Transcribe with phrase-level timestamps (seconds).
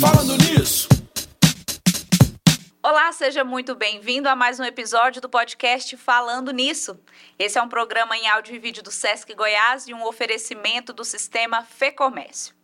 [0.00, 0.88] Falando nisso.
[2.82, 6.98] Olá, seja muito bem-vindo a mais um episódio do podcast Falando Nisso.
[7.38, 11.04] Esse é um programa em áudio e vídeo do Sesc Goiás e um oferecimento do
[11.04, 12.54] sistema Fê Comércio.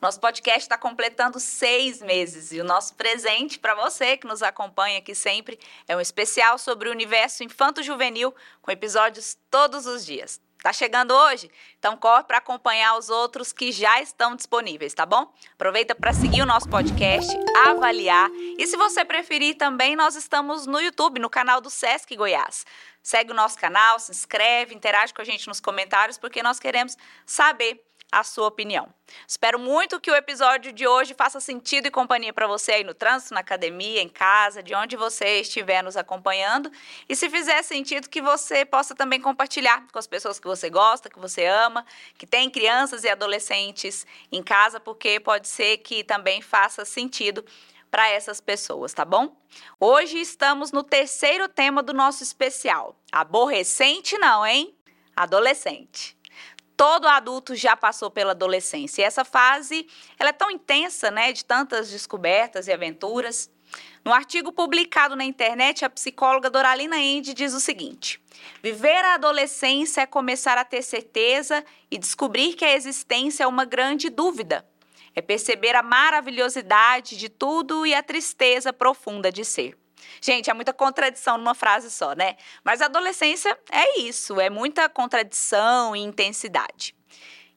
[0.00, 4.98] Nosso podcast está completando seis meses e o nosso presente para você que nos acompanha
[4.98, 10.40] aqui sempre é um especial sobre o universo infanto-juvenil com episódios todos os dias.
[10.62, 11.50] Tá chegando hoje?
[11.78, 15.32] Então corre para acompanhar os outros que já estão disponíveis, tá bom?
[15.54, 17.32] Aproveita para seguir o nosso podcast,
[17.66, 22.66] avaliar e se você preferir também nós estamos no YouTube, no canal do Sesc Goiás.
[23.00, 26.96] Segue o nosso canal, se inscreve, interage com a gente nos comentários porque nós queremos
[27.24, 28.88] saber a sua opinião.
[29.26, 32.94] Espero muito que o episódio de hoje faça sentido e companhia para você aí no
[32.94, 36.70] trânsito, na academia, em casa, de onde você estiver nos acompanhando.
[37.08, 41.10] E se fizer sentido, que você possa também compartilhar com as pessoas que você gosta,
[41.10, 41.84] que você ama,
[42.16, 47.44] que tem crianças e adolescentes em casa, porque pode ser que também faça sentido
[47.90, 49.34] para essas pessoas, tá bom?
[49.80, 52.94] Hoje estamos no terceiro tema do nosso especial.
[53.10, 54.74] Aborrecente não, hein?
[55.16, 56.17] Adolescente
[56.78, 59.02] todo adulto já passou pela adolescência.
[59.02, 63.50] E essa fase, ela é tão intensa, né, de tantas descobertas e aventuras.
[64.04, 68.22] No artigo publicado na internet, a psicóloga Doralina Ende diz o seguinte:
[68.62, 73.64] Viver a adolescência é começar a ter certeza e descobrir que a existência é uma
[73.64, 74.64] grande dúvida.
[75.16, 79.76] É perceber a maravilhosidade de tudo e a tristeza profunda de ser.
[80.20, 82.36] Gente, é muita contradição numa frase só, né?
[82.64, 86.94] Mas a adolescência é isso, é muita contradição e intensidade.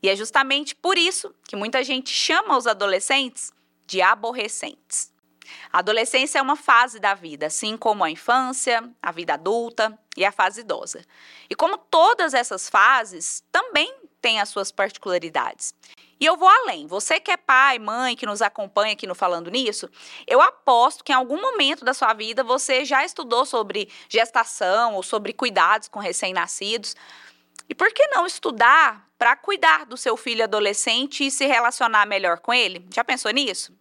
[0.01, 3.51] E é justamente por isso que muita gente chama os adolescentes
[3.85, 5.11] de aborrecentes.
[5.71, 10.23] A adolescência é uma fase da vida, assim como a infância, a vida adulta e
[10.25, 11.05] a fase idosa.
[11.49, 15.73] E como todas essas fases, também têm as suas particularidades.
[16.21, 16.85] E eu vou além.
[16.85, 19.89] Você que é pai, mãe, que nos acompanha aqui no Falando Nisso,
[20.27, 25.01] eu aposto que em algum momento da sua vida você já estudou sobre gestação ou
[25.01, 26.95] sobre cuidados com recém-nascidos.
[27.67, 32.39] E por que não estudar para cuidar do seu filho adolescente e se relacionar melhor
[32.39, 32.85] com ele?
[32.93, 33.80] Já pensou nisso?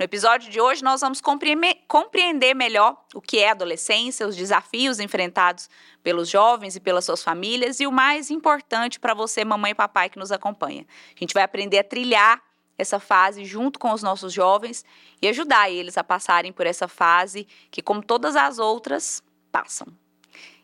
[0.00, 5.68] No episódio de hoje, nós vamos compreender melhor o que é adolescência, os desafios enfrentados
[6.02, 10.08] pelos jovens e pelas suas famílias e o mais importante para você, mamãe e papai
[10.08, 10.86] que nos acompanha.
[11.14, 12.42] A gente vai aprender a trilhar
[12.78, 14.86] essa fase junto com os nossos jovens
[15.20, 19.22] e ajudar eles a passarem por essa fase que, como todas as outras,
[19.52, 19.86] passam.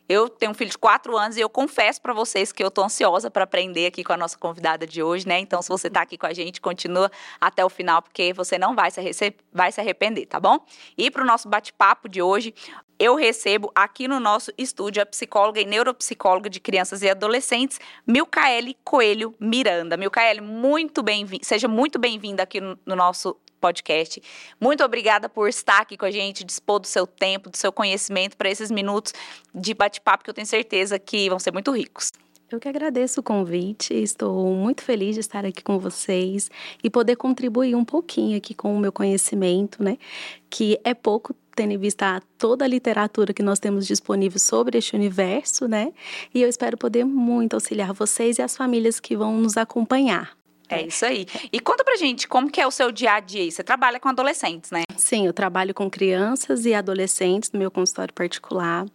[0.09, 2.85] Eu tenho um filho de quatro anos e eu confesso para vocês que eu estou
[2.85, 5.39] ansiosa para aprender aqui com a nossa convidada de hoje, né?
[5.39, 8.75] Então, se você está aqui com a gente, continua até o final, porque você não
[8.75, 9.01] vai se,
[9.51, 10.59] vai se arrepender, tá bom?
[10.97, 12.53] E para o nosso bate-papo de hoje,
[12.99, 18.77] eu recebo aqui no nosso estúdio a psicóloga e neuropsicóloga de crianças e adolescentes, Milcaele
[18.83, 19.97] Coelho Miranda.
[19.97, 24.21] Milcaele, muito bem-vinda, seja muito bem-vinda aqui no, no nosso podcast.
[24.59, 28.37] Muito obrigada por estar aqui com a gente, dispor do seu tempo, do seu conhecimento
[28.37, 29.13] para esses minutos
[29.53, 32.11] de bate-papo que eu tenho certeza que vão ser muito ricos.
[32.49, 36.49] Eu que agradeço o convite, estou muito feliz de estar aqui com vocês
[36.81, 39.97] e poder contribuir um pouquinho aqui com o meu conhecimento, né?
[40.49, 44.95] Que é pouco tendo em vista toda a literatura que nós temos disponível sobre este
[44.95, 45.91] universo, né?
[46.33, 50.36] E eu espero poder muito auxiliar vocês e as famílias que vão nos acompanhar.
[50.69, 51.25] É isso aí.
[51.51, 53.49] E conta pra gente como que é o seu dia a dia.
[53.49, 54.83] Você trabalha com adolescentes, né?
[54.97, 58.85] Sim, eu trabalho com crianças e adolescentes no meu consultório particular.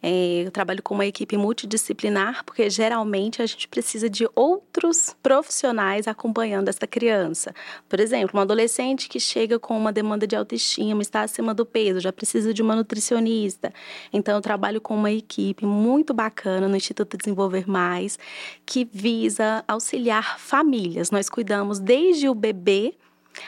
[0.00, 6.06] É, eu trabalho com uma equipe multidisciplinar, porque geralmente a gente precisa de outros profissionais
[6.06, 7.52] acompanhando essa criança.
[7.88, 12.00] Por exemplo, um adolescente que chega com uma demanda de autoestima, está acima do peso,
[12.00, 13.72] já precisa de uma nutricionista.
[14.12, 18.18] Então, eu trabalho com uma equipe muito bacana no Instituto Desenvolver Mais,
[18.64, 21.10] que visa auxiliar famílias.
[21.10, 22.94] Nós cuidamos desde o bebê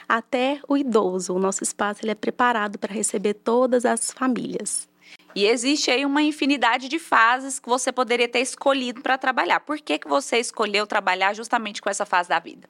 [0.08, 1.34] até o idoso.
[1.34, 4.89] O nosso espaço ele é preparado para receber todas as famílias.
[5.34, 9.60] E existe aí uma infinidade de fases que você poderia ter escolhido para trabalhar.
[9.60, 12.68] Por que, que você escolheu trabalhar justamente com essa fase da vida?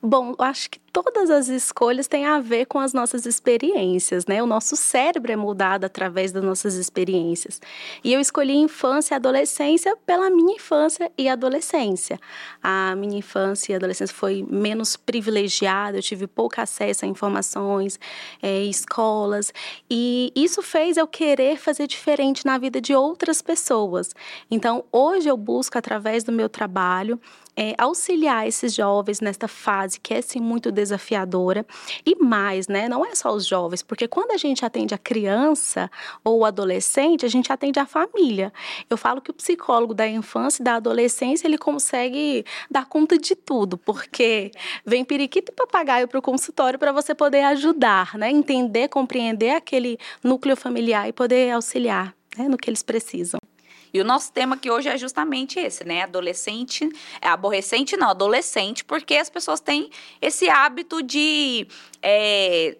[0.00, 4.40] Bom, acho que todas as escolhas têm a ver com as nossas experiências, né?
[4.40, 7.60] O nosso cérebro é moldado através das nossas experiências.
[8.04, 12.18] E eu escolhi infância e adolescência pela minha infância e adolescência.
[12.62, 17.98] A minha infância e adolescência foi menos privilegiada, eu tive pouco acesso a informações,
[18.40, 19.52] é, escolas,
[19.90, 24.14] e isso fez eu querer fazer diferente na vida de outras pessoas.
[24.48, 27.20] Então, hoje eu busco, através do meu trabalho,
[27.58, 31.66] é, auxiliar esses jovens nesta fase que é sim muito desafiadora.
[32.06, 32.88] E mais, né?
[32.88, 35.90] Não é só os jovens, porque quando a gente atende a criança
[36.22, 38.52] ou o adolescente, a gente atende a família.
[38.88, 43.34] Eu falo que o psicólogo da infância e da adolescência, ele consegue dar conta de
[43.34, 44.52] tudo, porque
[44.86, 48.30] vem periquito e papagaio para o consultório para você poder ajudar, né?
[48.30, 52.48] Entender, compreender aquele núcleo familiar e poder auxiliar né?
[52.48, 53.40] no que eles precisam.
[53.92, 56.02] E o nosso tema aqui hoje é justamente esse, né?
[56.02, 56.88] Adolescente,
[57.20, 59.90] é aborrecente não, adolescente, porque as pessoas têm
[60.20, 61.66] esse hábito de
[62.02, 62.76] é,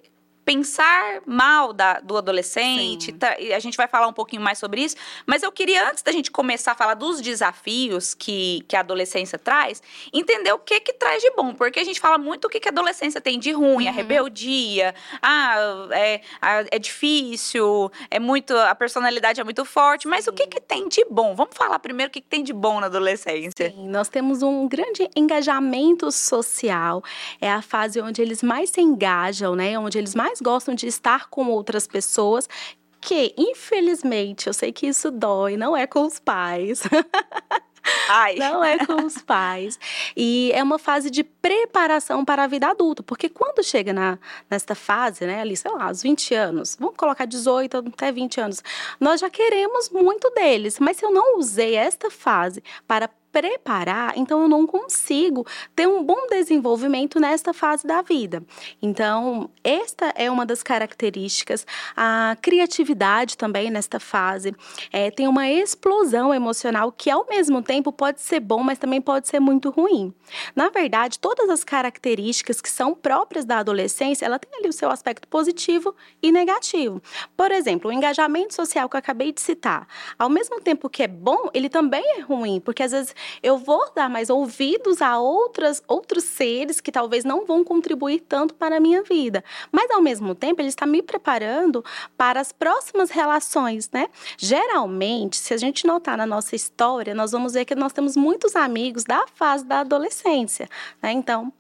[0.48, 3.12] pensar mal da, do adolescente.
[3.12, 4.96] Tá, a gente vai falar um pouquinho mais sobre isso.
[5.26, 9.38] Mas eu queria, antes da gente começar a falar dos desafios que, que a adolescência
[9.38, 11.52] traz, entender o que que traz de bom.
[11.52, 13.90] Porque a gente fala muito o que, que a adolescência tem de ruim, uhum.
[13.90, 16.22] a rebeldia, ah, é,
[16.70, 18.56] é difícil, é muito.
[18.56, 20.08] A personalidade é muito forte.
[20.08, 20.30] Mas Sim.
[20.30, 21.34] o que, que tem de bom?
[21.34, 23.70] Vamos falar primeiro o que, que tem de bom na adolescência.
[23.70, 27.04] Sim, nós temos um grande engajamento social.
[27.38, 29.78] É a fase onde eles mais se engajam, né?
[29.78, 32.48] Onde eles mais gostam de estar com outras pessoas
[33.00, 36.82] que, infelizmente, eu sei que isso dói, não é com os pais.
[38.10, 38.34] Ai.
[38.38, 39.78] Não é com os pais.
[40.16, 44.18] E é uma fase de preparação para a vida adulta, porque quando chega na,
[44.50, 48.62] nesta fase, né, ali, sei lá, aos 20 anos, vamos colocar 18 até 20 anos,
[49.00, 54.42] nós já queremos muito deles, mas se eu não usei esta fase para preparar, então
[54.42, 58.42] eu não consigo ter um bom desenvolvimento nesta fase da vida.
[58.80, 61.66] Então, esta é uma das características.
[61.96, 64.54] A criatividade também nesta fase
[64.92, 69.28] é, tem uma explosão emocional que, ao mesmo tempo, pode ser bom, mas também pode
[69.28, 70.12] ser muito ruim.
[70.54, 74.90] Na verdade, todas as características que são próprias da adolescência, ela tem ali o seu
[74.90, 77.00] aspecto positivo e negativo.
[77.36, 79.86] Por exemplo, o engajamento social que eu acabei de citar.
[80.18, 83.88] Ao mesmo tempo que é bom, ele também é ruim, porque às vezes eu vou
[83.94, 88.80] dar mais ouvidos a outras, outros seres que talvez não vão contribuir tanto para a
[88.80, 89.44] minha vida.
[89.70, 91.84] Mas, ao mesmo tempo, ele está me preparando
[92.16, 94.08] para as próximas relações, né?
[94.36, 98.56] Geralmente, se a gente notar na nossa história, nós vamos ver que nós temos muitos
[98.56, 100.68] amigos da fase da adolescência,
[101.00, 101.12] né?
[101.18, 101.52] Então,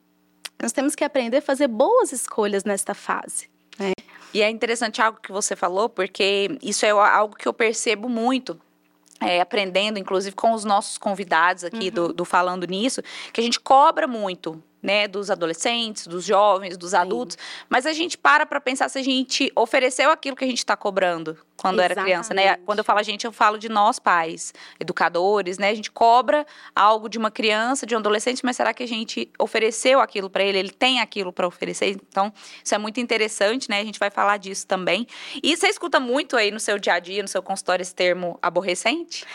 [0.62, 3.48] nós temos que aprender a fazer boas escolhas nesta fase.
[3.78, 3.92] Né?
[4.32, 8.60] E é interessante algo que você falou, porque isso é algo que eu percebo muito
[9.20, 11.94] é, aprendendo, inclusive com os nossos convidados aqui uhum.
[11.94, 13.02] do, do Falando Nisso,
[13.32, 17.64] que a gente cobra muito né, dos adolescentes, dos jovens, dos adultos, Sim.
[17.68, 20.76] mas a gente para para pensar se a gente ofereceu aquilo que a gente está
[20.76, 21.92] cobrando quando Exatamente.
[21.92, 22.56] era criança, né?
[22.64, 25.70] Quando eu falo a gente, eu falo de nós pais, educadores, né?
[25.70, 29.28] A gente cobra algo de uma criança, de um adolescente, mas será que a gente
[29.38, 30.56] ofereceu aquilo para ele?
[30.56, 31.98] Ele tem aquilo para oferecer?
[32.08, 32.32] Então,
[32.62, 33.80] isso é muito interessante, né?
[33.80, 35.06] A gente vai falar disso também.
[35.42, 38.38] E você escuta muito aí no seu dia a dia, no seu consultório, esse termo
[38.40, 39.26] aborrecente?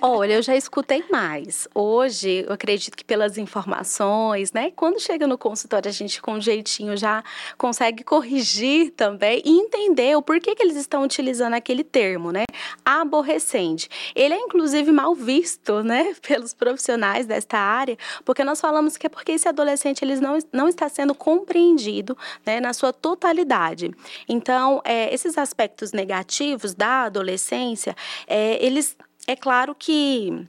[0.00, 1.68] Olha, eu já escutei mais.
[1.74, 4.70] Hoje, eu acredito que pelas informações, né?
[4.74, 7.22] Quando chega no consultório, a gente com jeitinho já
[7.56, 12.44] consegue corrigir também e entender o porquê que eles estão utilizando aquele termo, né?
[12.84, 13.88] Aborrecente.
[14.14, 19.10] Ele é inclusive mal visto, né, pelos profissionais desta área, porque nós falamos que é
[19.10, 23.90] porque esse adolescente ele não, não está sendo compreendido, né, na sua totalidade.
[24.28, 27.96] Então, é, esses aspectos negativos da adolescência,
[28.26, 30.46] é, eles é claro que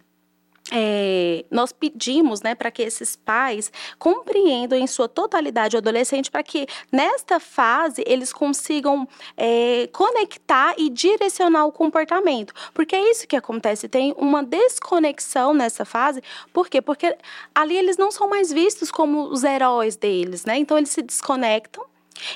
[0.72, 6.42] é, nós pedimos né, para que esses pais compreendam em sua totalidade o adolescente, para
[6.42, 9.08] que nesta fase eles consigam
[9.38, 12.54] é, conectar e direcionar o comportamento.
[12.74, 16.22] Porque é isso que acontece, tem uma desconexão nessa fase.
[16.52, 16.82] Por quê?
[16.82, 17.16] Porque
[17.54, 20.58] ali eles não são mais vistos como os heróis deles, né?
[20.58, 21.86] Então eles se desconectam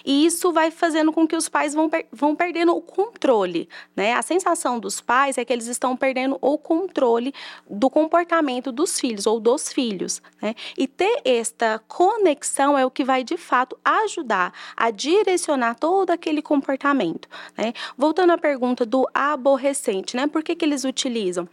[0.06, 4.14] e isso vai fazendo com que os pais vão, per vão perdendo o controle, né?
[4.14, 7.34] A sensação dos pais é que eles estão perdendo o controle
[7.70, 10.56] do comportamento dos filhos ou dos filhos, né?
[10.78, 16.42] E ter esta conexão é o que vai de fato ajudar a direcionar todo aquele
[16.42, 17.74] comportamento, né?
[17.98, 20.28] Voltando à pergunta do aborrecente, né?
[20.28, 21.48] Por que, que eles utilizam?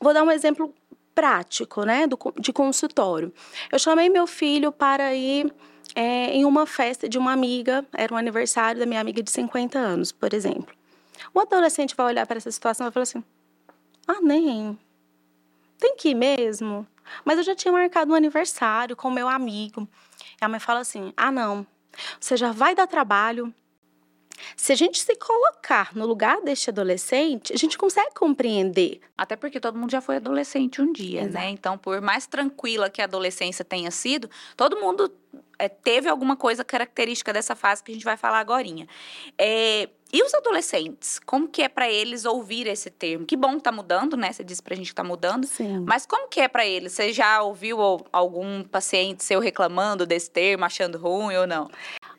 [0.00, 0.74] Vou dar um exemplo
[1.16, 2.06] prático, né?
[2.06, 3.32] Do, de consultório.
[3.72, 5.50] Eu chamei meu filho para ir
[5.94, 9.78] é, em uma festa de uma amiga, era um aniversário da minha amiga de 50
[9.78, 10.74] anos, por exemplo.
[11.32, 13.24] O adolescente vai olhar para essa situação e vai falar assim:
[14.06, 14.78] ah, nem.
[15.78, 16.86] Tem que ir mesmo?
[17.24, 19.88] Mas eu já tinha marcado um aniversário com meu amigo.
[20.40, 21.66] E a mãe fala assim: ah, não.
[22.20, 23.54] Você já vai dar trabalho,
[24.56, 29.00] se a gente se colocar no lugar deste adolescente, a gente consegue compreender.
[29.16, 31.28] Até porque todo mundo já foi adolescente um dia, né?
[31.28, 31.44] Exato.
[31.44, 31.50] né?
[31.50, 35.12] Então, por mais tranquila que a adolescência tenha sido, todo mundo
[35.58, 38.66] é, teve alguma coisa característica dessa fase que a gente vai falar agora.
[39.38, 43.26] É, e os adolescentes, como que é para eles ouvir esse termo?
[43.26, 44.32] Que bom que tá mudando, né?
[44.32, 45.46] Você disse pra gente que tá mudando.
[45.46, 45.84] Sim.
[45.86, 46.92] Mas como que é para eles?
[46.92, 47.78] Você já ouviu
[48.12, 51.68] algum paciente seu reclamando desse termo, achando ruim ou não?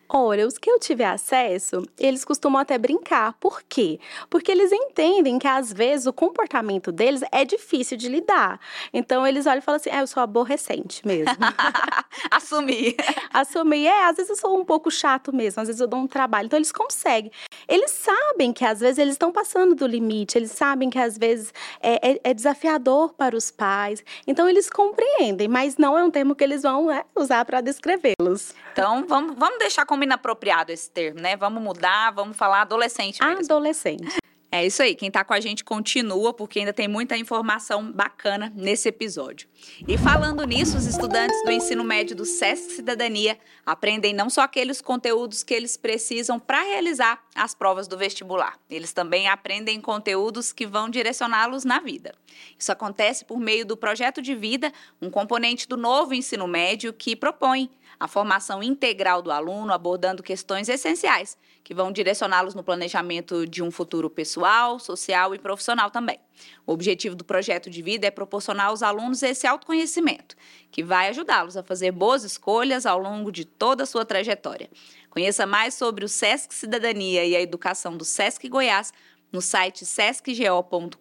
[0.10, 3.34] Olha, os que eu tive acesso, eles costumam até brincar.
[3.34, 4.00] Por quê?
[4.30, 8.60] Porque eles entendem que às vezes o comportamento deles é difícil de lidar.
[8.94, 11.36] Então eles olham e falam assim: é, eu sou aborrecente mesmo.
[12.32, 12.96] Assumir.
[13.34, 16.08] Assumir, é, às vezes eu sou um pouco chato mesmo, às vezes eu dou um
[16.08, 16.46] trabalho.
[16.46, 17.32] Então eles conseguem.
[17.68, 21.54] Eles sabem que às vezes eles estão passando do limite, eles sabem que às vezes
[21.82, 24.04] é, é, é desafiador para os pais.
[24.26, 28.54] Então eles compreendem, mas não é um termo que eles vão é, usar para descrevê-los.
[28.72, 31.36] Então vamos, vamos deixar como inapropriado esse termo, né?
[31.36, 33.46] Vamos mudar, vamos falar adolescente mesmo.
[33.46, 34.18] Adolescente.
[34.50, 38.52] É isso aí, quem está com a gente continua, porque ainda tem muita informação bacana
[38.56, 39.50] nesse episódio.
[39.86, 44.80] E falando nisso, os estudantes do ensino médio do SESC Cidadania aprendem não só aqueles
[44.80, 50.66] conteúdos que eles precisam para realizar as provas do vestibular, eles também aprendem conteúdos que
[50.66, 52.16] vão direcioná-los na vida.
[52.58, 57.18] Isso acontece por meio do projeto de vida, um componente do novo ensino médio que
[57.18, 63.62] propõe a formação integral do aluno, abordando questões essenciais que vão direcioná-los no planejamento de
[63.62, 66.20] um futuro pessoal, social e profissional também.
[66.66, 70.36] O objetivo do projeto de vida é proporcionar aos alunos esse autoconhecimento,
[70.72, 74.70] que vai ajudá-los a fazer boas escolhas ao longo de toda a sua trajetória.
[75.10, 78.94] Conheça mais sobre o SESC Cidadania e a educação do SESC Goiás
[79.32, 80.96] no site sescgo.com.br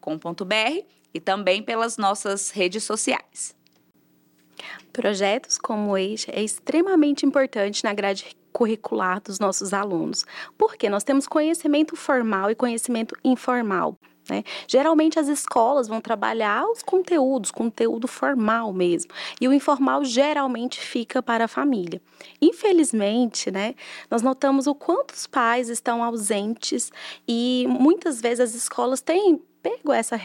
[1.14, 3.54] e também pelas nossas redes sociais.
[4.92, 10.24] Projetos como este é extremamente importante na grade curricular dos nossos alunos,
[10.56, 13.96] porque nós temos conhecimento formal e conhecimento informal.
[14.28, 14.42] Né?
[14.66, 19.10] Geralmente as escolas vão trabalhar os conteúdos, conteúdo formal mesmo,
[19.40, 22.00] e o informal geralmente fica para a família.
[22.40, 23.74] Infelizmente, né,
[24.10, 26.90] nós notamos o quanto os pais estão ausentes
[27.28, 30.16] e muitas vezes as escolas têm pego essa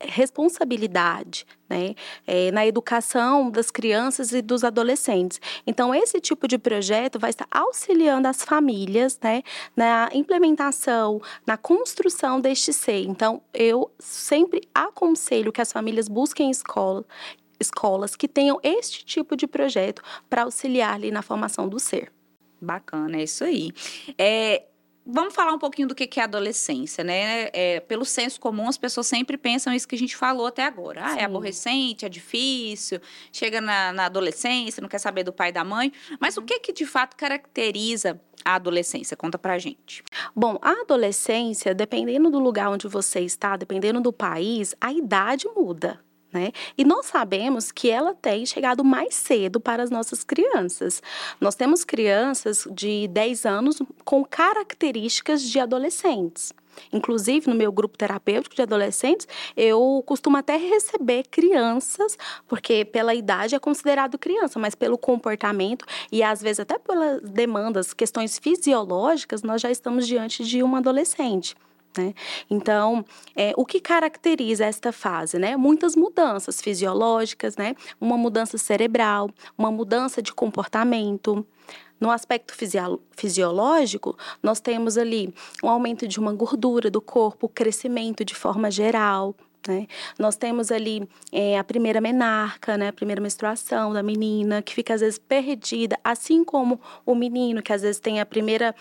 [0.00, 1.94] responsabilidade né,
[2.26, 5.40] é, na educação das crianças e dos adolescentes.
[5.66, 9.42] Então, esse tipo de projeto vai estar auxiliando as famílias né,
[9.76, 13.04] na implementação, na construção deste ser.
[13.04, 17.04] Então, eu sempre aconselho que as famílias busquem escola,
[17.58, 22.12] escolas que tenham este tipo de projeto para auxiliar ali na formação do ser.
[22.60, 23.72] Bacana, é isso aí.
[24.16, 24.64] É,
[25.06, 27.50] Vamos falar um pouquinho do que é adolescência, né?
[27.52, 31.04] É, pelo senso comum, as pessoas sempre pensam isso que a gente falou até agora.
[31.04, 31.20] Ah, é Sim.
[31.20, 35.62] é aborrecente, é difícil, chega na, na, adolescência, não quer saber do pai e da
[35.62, 35.92] mãe.
[36.18, 36.42] Mas uhum.
[36.42, 39.14] o que que de fato caracteriza a adolescência?
[39.14, 40.02] Conta pra gente.
[40.34, 46.00] Bom, a adolescência, dependendo do lugar onde você está, dependendo do país, a idade muda.
[46.34, 46.50] Né?
[46.76, 51.00] E nós sabemos que ela tem chegado mais cedo para as nossas crianças.
[51.40, 56.52] Nós temos crianças de 10 anos com características de adolescentes.
[56.92, 63.54] Inclusive, no meu grupo terapêutico de adolescentes, eu costumo até receber crianças, porque pela idade
[63.54, 69.62] é considerado criança, mas pelo comportamento e às vezes até pelas demandas, questões fisiológicas, nós
[69.62, 71.54] já estamos diante de uma adolescente.
[71.96, 72.14] Né?
[72.50, 73.04] Então,
[73.36, 75.38] é, o que caracteriza esta fase?
[75.38, 75.56] Né?
[75.56, 77.74] Muitas mudanças fisiológicas, né?
[78.00, 81.46] uma mudança cerebral, uma mudança de comportamento.
[82.00, 82.54] No aspecto
[83.16, 85.32] fisiológico, nós temos ali
[85.62, 89.34] um aumento de uma gordura do corpo, crescimento de forma geral,
[89.66, 89.86] né?
[90.18, 92.88] Nós temos ali é, a primeira menarca, né?
[92.88, 97.72] a primeira menstruação da menina, que fica às vezes perdida, assim como o menino, que
[97.72, 98.74] às vezes tem a primeira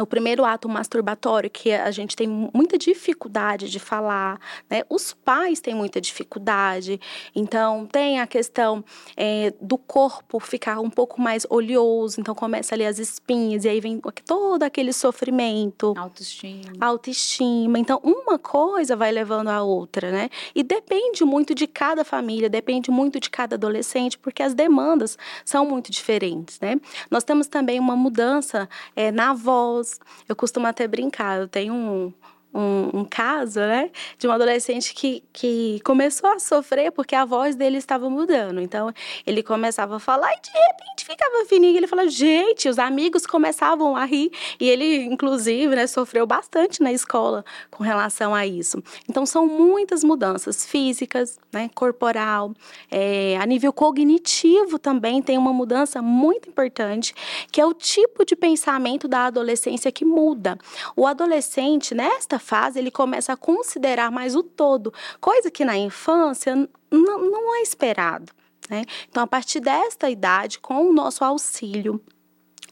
[0.00, 4.82] o primeiro ato masturbatório que a gente tem muita dificuldade de falar, né?
[4.88, 6.98] Os pais têm muita dificuldade,
[7.34, 8.82] então tem a questão
[9.16, 13.80] é, do corpo ficar um pouco mais oleoso, então começa ali as espinhas e aí
[13.80, 17.78] vem todo aquele sofrimento, autoestima, autoestima.
[17.78, 20.30] Então uma coisa vai levando a outra, né?
[20.54, 25.66] E depende muito de cada família, depende muito de cada adolescente, porque as demandas são
[25.66, 26.80] muito diferentes, né?
[27.10, 29.81] Nós temos também uma mudança é, na voz
[30.28, 32.12] eu costumo até brincar, eu tenho um,
[32.54, 37.56] um, um, caso, né, de um adolescente que, que começou a sofrer porque a voz
[37.56, 38.60] dele estava mudando.
[38.60, 38.92] Então,
[39.26, 41.76] ele começava a falar e de repente ficava fininho.
[41.76, 44.30] Ele falou, gente, os amigos começavam a rir.
[44.60, 48.82] E ele, inclusive, né, sofreu bastante na escola com relação a isso.
[49.08, 52.52] Então, são muitas mudanças físicas, né, corporal,
[52.90, 57.14] é, a nível cognitivo também tem uma mudança muito importante,
[57.50, 60.58] que é o tipo de pensamento da adolescência que muda.
[60.96, 66.68] O adolescente, nesta fase, ele começa a considerar mais o todo, coisa que na infância
[66.90, 68.30] não, é esperado.
[68.68, 68.84] Né?
[69.08, 72.02] Então, a partir desta idade, com o nosso auxílio,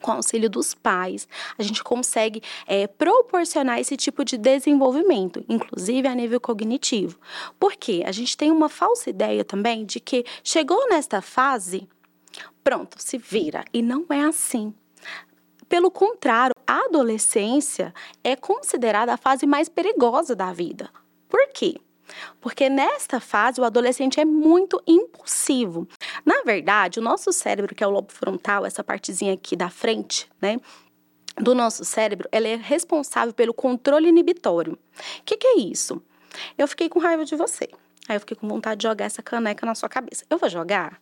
[0.00, 6.08] com o auxílio dos pais, a gente consegue é, proporcionar esse tipo de desenvolvimento, inclusive
[6.08, 7.18] a nível cognitivo.
[7.58, 11.88] Porque a gente tem uma falsa ideia também de que chegou nesta fase,
[12.64, 13.64] pronto, se vira.
[13.72, 14.74] E não é assim.
[15.70, 20.90] Pelo contrário, a adolescência é considerada a fase mais perigosa da vida.
[21.28, 21.76] Por quê?
[22.40, 25.86] Porque nesta fase o adolescente é muito impulsivo.
[26.26, 30.28] Na verdade, o nosso cérebro, que é o lobo frontal, essa partezinha aqui da frente,
[30.42, 30.58] né?
[31.36, 34.72] Do nosso cérebro, ela é responsável pelo controle inibitório.
[34.72, 36.02] O que, que é isso?
[36.58, 37.68] Eu fiquei com raiva de você.
[38.08, 40.24] Aí eu fiquei com vontade de jogar essa caneca na sua cabeça.
[40.28, 41.00] Eu vou jogar?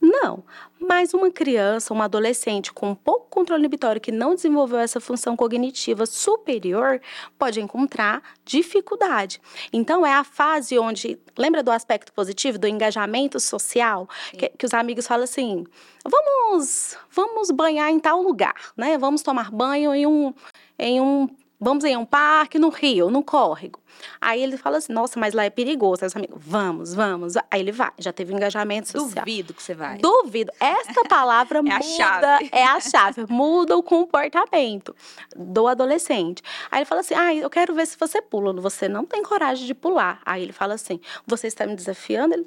[0.00, 0.42] Não,
[0.80, 6.06] mas uma criança, uma adolescente com pouco controle inibitório que não desenvolveu essa função cognitiva
[6.06, 7.00] superior
[7.38, 9.40] pode encontrar dificuldade.
[9.70, 14.72] Então, é a fase onde, lembra do aspecto positivo, do engajamento social, que, que, os
[14.72, 15.66] amigos falam assim:
[16.02, 18.96] vamos, vamos banhar em tal lugar, né?
[18.96, 20.32] Vamos tomar banho em um,
[20.78, 21.28] em um
[21.60, 23.78] vamos em um parque no rio, no córrego.
[24.20, 26.02] Aí ele fala assim, nossa, mas lá é perigoso.
[26.02, 27.34] Aí os amigos, vamos, vamos.
[27.50, 29.24] Aí ele vai, já teve um engajamento social.
[29.24, 29.98] Duvido que você vai.
[29.98, 30.50] Duvido.
[30.58, 32.48] Esta palavra é muda, a chave.
[32.52, 34.94] é a chave, muda o comportamento
[35.36, 36.42] do adolescente.
[36.70, 38.52] Aí ele fala assim, ah, eu quero ver se você pula.
[38.60, 40.20] Você não tem coragem de pular.
[40.24, 42.34] Aí ele fala assim, você está me desafiando?
[42.34, 42.46] Ele,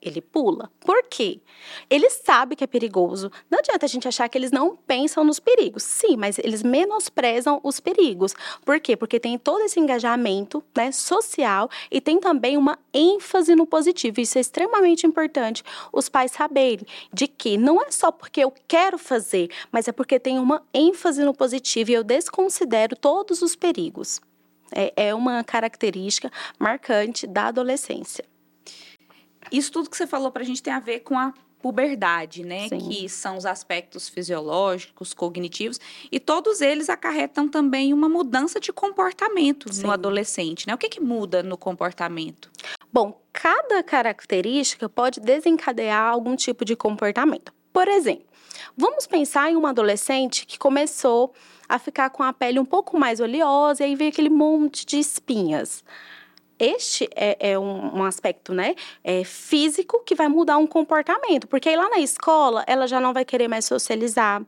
[0.00, 0.70] ele pula.
[0.80, 1.40] Por quê?
[1.88, 3.30] Ele sabe que é perigoso.
[3.50, 5.82] Não adianta a gente achar que eles não pensam nos perigos.
[5.82, 8.34] Sim, mas eles menosprezam os perigos.
[8.64, 8.96] Por quê?
[8.96, 14.20] Porque tem todo esse engajamento né, social e tem também uma ênfase no positivo.
[14.20, 15.62] Isso é extremamente importante
[15.92, 20.18] os pais saberem de que não é só porque eu quero fazer, mas é porque
[20.18, 24.20] tem uma ênfase no positivo e eu desconsidero todos os perigos.
[24.72, 28.24] É, é uma característica marcante da adolescência.
[29.50, 32.68] Isso tudo que você falou para a gente tem a ver com a puberdade, né?
[32.68, 32.78] Sim.
[32.78, 35.78] Que são os aspectos fisiológicos, cognitivos,
[36.10, 39.82] e todos eles acarretam também uma mudança de comportamento Sim.
[39.82, 40.74] no adolescente, né?
[40.74, 42.50] O que, que muda no comportamento?
[42.92, 47.52] Bom, cada característica pode desencadear algum tipo de comportamento.
[47.72, 48.26] Por exemplo,
[48.76, 51.32] vamos pensar em uma adolescente que começou
[51.68, 54.98] a ficar com a pele um pouco mais oleosa e aí veio aquele monte de
[54.98, 55.84] espinhas
[56.60, 61.68] este é, é um, um, aspecto, né, é, físico que vai mudar um comportamento, porque
[61.68, 64.42] aí lá na escola ela já não vai querer mais socializar,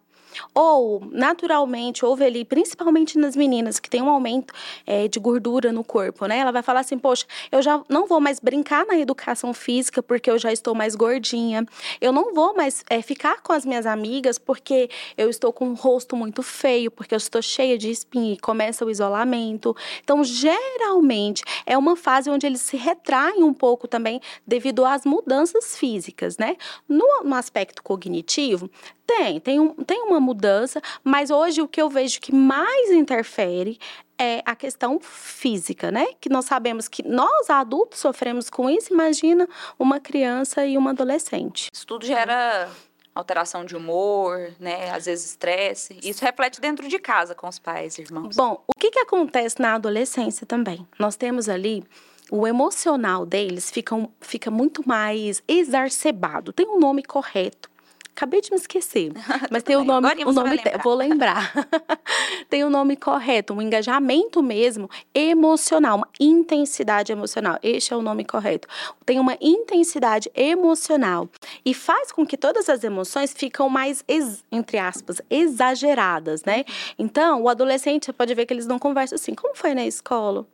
[0.54, 4.54] ou, naturalmente, houve ali, principalmente nas meninas que tem um aumento
[4.86, 6.38] é, de gordura no corpo, né?
[6.38, 10.30] Ela vai falar assim: poxa, eu já não vou mais brincar na educação física porque
[10.30, 11.66] eu já estou mais gordinha.
[12.00, 15.74] Eu não vou mais é, ficar com as minhas amigas porque eu estou com um
[15.74, 19.74] rosto muito feio, porque eu estou cheia de espinha e começa o isolamento.
[20.02, 25.76] Então, geralmente, é uma fase onde eles se retraem um pouco também devido às mudanças
[25.76, 26.56] físicas, né?
[26.88, 28.70] No, no aspecto cognitivo,
[29.06, 33.78] tem, tem, um, tem uma mudança, mas hoje o que eu vejo que mais interfere
[34.18, 36.06] é a questão física, né?
[36.20, 41.68] Que nós sabemos que nós adultos sofremos com isso, imagina uma criança e uma adolescente.
[41.72, 42.70] Isso tudo gera
[43.14, 44.90] alteração de humor, né?
[44.90, 45.98] Às vezes estresse.
[46.02, 48.36] Isso reflete dentro de casa com os pais, irmãos.
[48.36, 50.86] Bom, o que, que acontece na adolescência também?
[50.98, 51.84] Nós temos ali
[52.30, 56.52] o emocional deles fica, fica muito mais exacerbado.
[56.52, 57.71] Tem um nome correto
[58.14, 59.10] Acabei de me esquecer.
[59.50, 61.52] Mas tem o nome, o nome vou lembrar.
[62.48, 67.58] tem o nome correto, um engajamento mesmo emocional, uma intensidade emocional.
[67.62, 68.68] Este é o nome correto.
[69.04, 71.28] Tem uma intensidade emocional
[71.64, 74.04] e faz com que todas as emoções ficam mais
[74.50, 76.64] entre aspas, exageradas, né?
[76.98, 79.34] Então, o adolescente pode ver que eles não conversam assim.
[79.34, 80.46] Como foi na escola?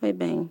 [0.00, 0.50] Foi bem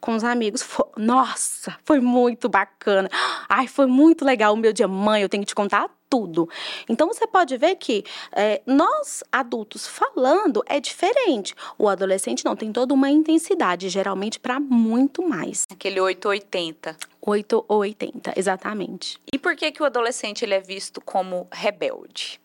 [0.00, 0.62] com os amigos.
[0.62, 3.08] Foi, nossa, foi muito bacana.
[3.48, 4.88] Ai, foi muito legal o meu dia.
[4.88, 6.48] Mãe, eu tenho que te contar tudo.
[6.88, 11.54] Então você pode ver que é, nós adultos falando é diferente.
[11.78, 15.64] O adolescente não tem toda uma intensidade, geralmente para muito mais.
[15.70, 16.96] Aquele 880.
[17.22, 19.20] 8 ou 80, exatamente.
[19.32, 22.40] E por que que o adolescente ele é visto como rebelde?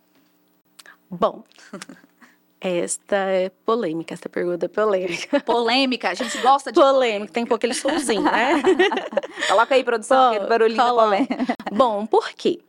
[1.09, 1.43] Bom,
[2.59, 5.39] Esta é polêmica, essa pergunta é polêmica.
[5.45, 7.33] Polêmica, a gente gosta de polêmica.
[7.33, 8.61] Tem um pouco aquele somzinho, né?
[9.47, 11.55] Coloca aí, produção, aquele barulhinho polêmica.
[11.71, 12.59] Bom, por quê?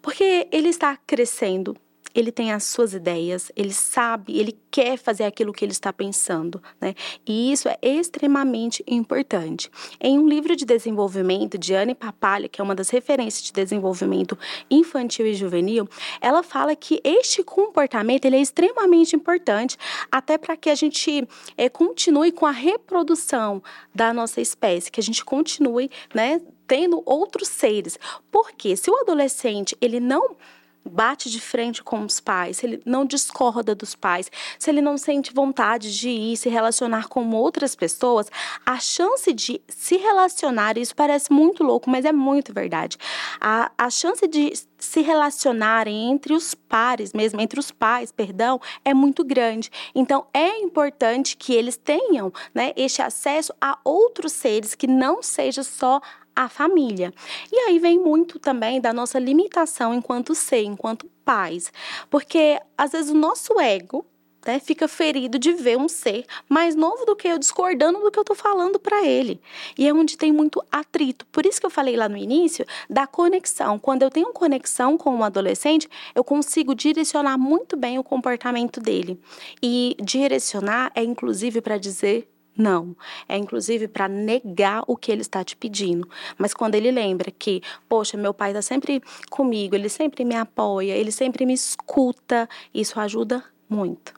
[0.00, 1.76] Porque ele está crescendo,
[2.14, 6.62] ele tem as suas ideias, ele sabe, ele quer fazer aquilo que ele está pensando,
[6.80, 6.94] né?
[7.26, 9.70] E isso é extremamente importante.
[10.00, 14.38] Em um livro de desenvolvimento de Anne Papalha, que é uma das referências de desenvolvimento
[14.70, 15.88] infantil e juvenil,
[16.20, 19.76] ela fala que este comportamento ele é extremamente importante
[20.10, 23.62] até para que a gente é, continue com a reprodução
[23.94, 26.40] da nossa espécie, que a gente continue, né?
[26.66, 27.98] tendo outros seres.
[28.30, 30.36] Porque se o adolescente ele não
[30.84, 34.98] bate de frente com os pais, se ele não discorda dos pais, se ele não
[34.98, 38.30] sente vontade de ir se relacionar com outras pessoas,
[38.64, 42.96] a chance de se relacionar, isso parece muito louco, mas é muito verdade.
[43.40, 48.92] A, a chance de se relacionarem entre os pares, mesmo entre os pais, perdão, é
[48.92, 49.70] muito grande.
[49.94, 55.62] Então é importante que eles tenham, né, este acesso a outros seres que não seja
[55.62, 56.00] só
[56.34, 57.12] a família.
[57.50, 61.72] E aí vem muito também da nossa limitação enquanto ser, enquanto pais.
[62.10, 64.04] Porque às vezes o nosso ego
[64.46, 68.18] né, fica ferido de ver um ser mais novo do que eu, discordando do que
[68.18, 69.40] eu estou falando para ele.
[69.78, 71.26] E é onde tem muito atrito.
[71.26, 73.78] Por isso que eu falei lá no início da conexão.
[73.78, 79.18] Quando eu tenho conexão com um adolescente, eu consigo direcionar muito bem o comportamento dele.
[79.62, 82.96] E direcionar é inclusive para dizer não.
[83.28, 86.08] É inclusive para negar o que ele está te pedindo.
[86.36, 90.92] Mas quando ele lembra que, poxa, meu pai está sempre comigo, ele sempre me apoia,
[90.92, 94.14] ele sempre me escuta, isso ajuda muito.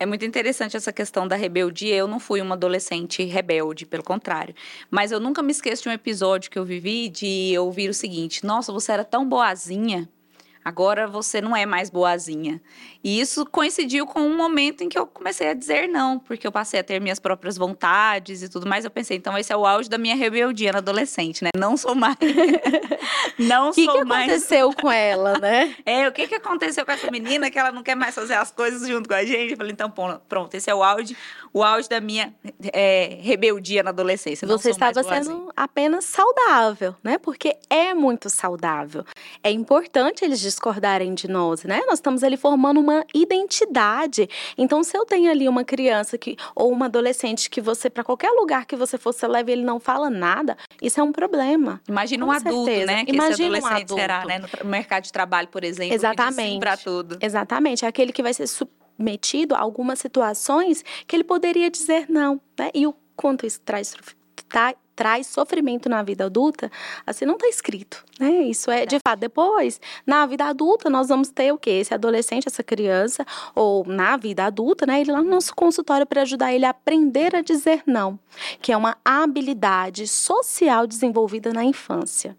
[0.00, 1.96] É muito interessante essa questão da rebeldia.
[1.96, 4.54] Eu não fui uma adolescente rebelde, pelo contrário.
[4.88, 8.46] Mas eu nunca me esqueço de um episódio que eu vivi de ouvir o seguinte:
[8.46, 10.08] Nossa, você era tão boazinha
[10.64, 12.60] agora você não é mais boazinha.
[13.02, 16.52] E isso coincidiu com um momento em que eu comecei a dizer não, porque eu
[16.52, 18.84] passei a ter minhas próprias vontades e tudo mais.
[18.84, 21.50] Eu pensei, então esse é o auge da minha rebeldia na adolescente, né?
[21.56, 22.16] Não sou mais.
[23.38, 24.24] não que sou que mais.
[24.24, 25.76] O que aconteceu com ela, né?
[25.86, 28.50] É, o que, que aconteceu com essa menina que ela não quer mais fazer as
[28.50, 29.52] coisas junto com a gente?
[29.52, 29.90] Eu falei, então
[30.28, 31.16] pronto, esse é o auge,
[31.52, 32.34] o auge da minha
[32.72, 34.46] é, rebeldia na adolescência.
[34.46, 37.16] Você estava sendo apenas saudável, né?
[37.16, 39.04] Porque é muito saudável.
[39.42, 41.80] É importante eles discordarem de nós, né?
[41.86, 44.28] Nós estamos ali formando uma identidade.
[44.56, 48.30] Então, se eu tenho ali uma criança que ou uma adolescente que você para qualquer
[48.30, 51.80] lugar que você for, você leva e ele não fala nada, isso é um problema.
[51.88, 52.92] Imagina um adulto, certeza.
[52.92, 53.04] né?
[53.04, 54.00] Que Imagina esse adolescente um adulto.
[54.00, 54.38] será, né?
[54.62, 56.60] No mercado de trabalho, por exemplo, Exatamente.
[56.60, 57.18] para tudo.
[57.20, 62.40] Exatamente, é aquele que vai ser submetido a algumas situações que ele poderia dizer não,
[62.58, 62.70] né?
[62.74, 63.94] E o quanto isso traz
[64.98, 66.68] traz sofrimento na vida adulta,
[67.06, 68.42] assim não está escrito, né?
[68.42, 69.20] Isso é de fato.
[69.20, 71.70] Depois, na vida adulta, nós vamos ter o quê?
[71.70, 75.00] Esse adolescente, essa criança, ou na vida adulta, né?
[75.00, 78.18] Ele lá no nosso consultório para ajudar ele a aprender a dizer não,
[78.60, 82.36] que é uma habilidade social desenvolvida na infância.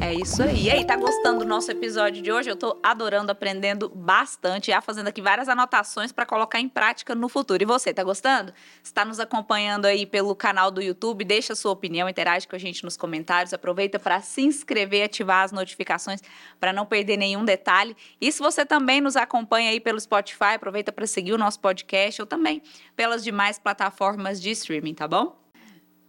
[0.00, 0.64] É isso aí.
[0.64, 2.50] E aí, tá gostando do nosso episódio de hoje?
[2.50, 7.28] Eu tô adorando, aprendendo bastante, já fazendo aqui várias anotações para colocar em prática no
[7.28, 7.62] futuro.
[7.62, 8.52] E você, tá gostando?
[8.82, 11.24] Está nos acompanhando aí pelo canal do YouTube?
[11.24, 13.52] Deixa sua opinião, interage com a gente nos comentários.
[13.52, 16.20] Aproveita para se inscrever, ativar as notificações
[16.60, 17.96] para não perder nenhum detalhe.
[18.20, 22.20] E se você também nos acompanha aí pelo Spotify, aproveita para seguir o nosso podcast
[22.20, 22.62] ou também
[22.94, 25.45] pelas demais plataformas de streaming, tá bom?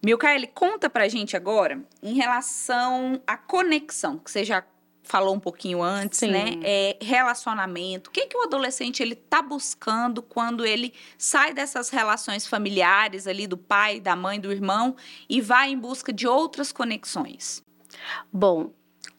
[0.07, 4.63] Milkaeli, conta pra gente agora em relação à conexão, que você já
[5.03, 6.31] falou um pouquinho antes, Sim.
[6.31, 6.45] né?
[6.63, 8.09] É, relacionamento.
[8.09, 13.47] O que, que o adolescente ele tá buscando quando ele sai dessas relações familiares ali
[13.47, 14.95] do pai, da mãe, do irmão
[15.27, 17.61] e vai em busca de outras conexões?
[18.31, 18.71] Bom,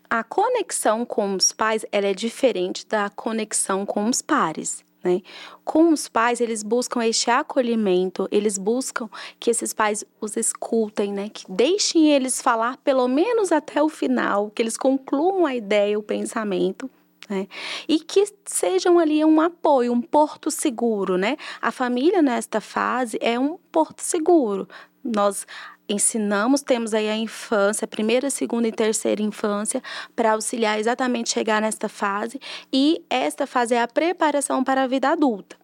[0.09, 4.83] a conexão com os pais ela é diferente da conexão com os pares.
[5.02, 5.20] Né?
[5.64, 9.08] Com os pais, eles buscam este acolhimento, eles buscam
[9.38, 11.28] que esses pais os escutem, né?
[11.28, 16.02] que deixem eles falar pelo menos até o final, que eles concluam a ideia, o
[16.02, 16.90] pensamento.
[17.28, 17.46] Né?
[17.87, 21.37] E que sejam ali um apoio, um porto seguro, né?
[21.61, 24.66] A família nesta fase é um porto seguro.
[25.04, 25.46] Nós
[25.88, 29.83] ensinamos, temos aí a infância, primeira, segunda e terceira infância,
[30.14, 32.40] para auxiliar exatamente chegar nesta fase,
[32.72, 35.57] e esta fase é a preparação para a vida adulta.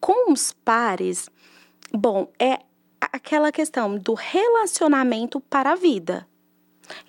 [0.00, 1.28] Com os pares,
[1.92, 2.58] bom, é
[3.00, 6.26] aquela questão do relacionamento para a vida.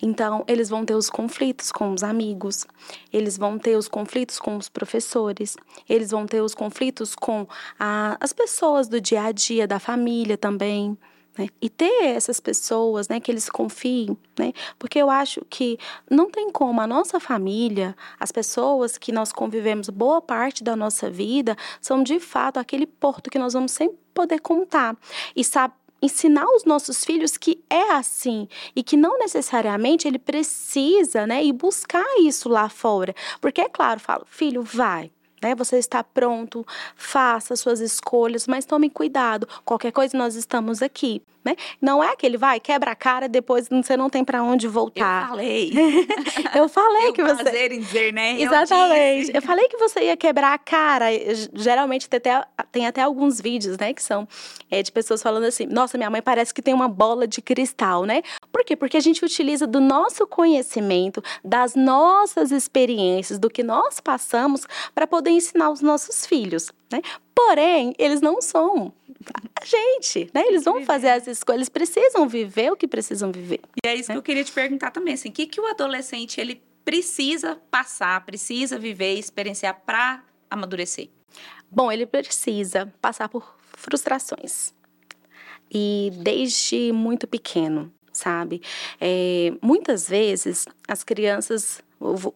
[0.00, 2.64] Então, eles vão ter os conflitos com os amigos,
[3.12, 5.56] eles vão ter os conflitos com os professores,
[5.88, 7.46] eles vão ter os conflitos com
[7.78, 10.96] a, as pessoas do dia a dia, da família também.
[11.36, 11.48] Né?
[11.60, 14.52] E ter essas pessoas, né, que eles confiem, né?
[14.78, 15.78] Porque eu acho que
[16.10, 21.10] não tem como a nossa família, as pessoas que nós convivemos boa parte da nossa
[21.10, 24.94] vida, são de fato aquele porto que nós vamos sempre poder contar
[25.34, 31.26] e saber ensinar os nossos filhos que é assim e que não necessariamente ele precisa,
[31.28, 33.14] né, ir buscar isso lá fora.
[33.40, 35.54] Porque é claro, falo, filho, vai, né?
[35.54, 36.64] Você está pronto,
[36.96, 39.48] faça suas escolhas, mas tome cuidado.
[39.64, 41.56] Qualquer coisa nós estamos aqui, né?
[41.80, 45.22] Não é que ele vai quebra a cara depois você não tem para onde voltar.
[45.22, 45.72] Eu falei.
[46.54, 48.40] eu falei eu que você prazer em dizer, né?
[48.40, 49.30] Exatamente.
[49.30, 51.06] Eu, eu, falei que você ia quebrar a cara.
[51.54, 54.28] Geralmente tem até, tem até alguns vídeos, né, que são
[54.70, 58.04] é, de pessoas falando assim: "Nossa, minha mãe parece que tem uma bola de cristal",
[58.04, 58.22] né?
[58.52, 58.76] Por quê?
[58.76, 65.06] Porque a gente utiliza do nosso conhecimento, das nossas experiências, do que nós passamos para
[65.06, 67.00] poder ensinar os nossos filhos, né?
[67.34, 68.92] Porém, eles não são
[69.60, 70.42] a gente, né?
[70.46, 73.60] Eles vão fazer as escolhas, eles precisam viver o que precisam viver.
[73.84, 74.14] E é isso né?
[74.14, 78.24] que eu queria te perguntar também, assim, o que, que o adolescente ele precisa passar,
[78.24, 81.08] precisa viver, experienciar para amadurecer?
[81.70, 84.74] Bom, ele precisa passar por frustrações.
[85.70, 88.60] E desde muito pequeno, sabe?
[89.00, 91.82] É, muitas vezes as crianças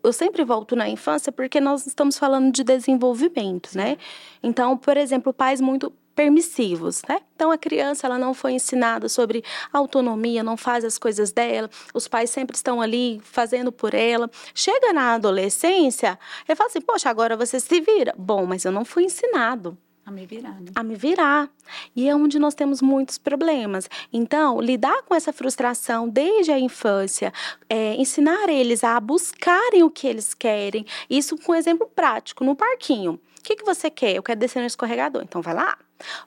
[0.02, 3.96] eu sempre volto na infância porque nós estamos falando de desenvolvimento, né?
[4.42, 7.20] Então, por exemplo, pais muito permissivos, né?
[7.34, 12.08] Então a criança ela não foi ensinada sobre autonomia, não faz as coisas dela, os
[12.08, 14.30] pais sempre estão ali fazendo por ela.
[14.54, 18.14] Chega na adolescência, ele fala assim: "Poxa, agora você se vira".
[18.16, 19.76] Bom, mas eu não fui ensinado.
[20.06, 20.60] A me virar.
[20.60, 20.70] Né?
[20.72, 21.50] A me virar.
[21.94, 23.90] E é onde nós temos muitos problemas.
[24.12, 27.32] Então, lidar com essa frustração desde a infância,
[27.68, 32.54] é, ensinar eles a buscarem o que eles querem, isso com um exemplo prático, no
[32.54, 33.14] parquinho.
[33.14, 34.14] O que, que você quer?
[34.14, 35.22] Eu quero descer no escorregador.
[35.24, 35.76] Então, vai lá.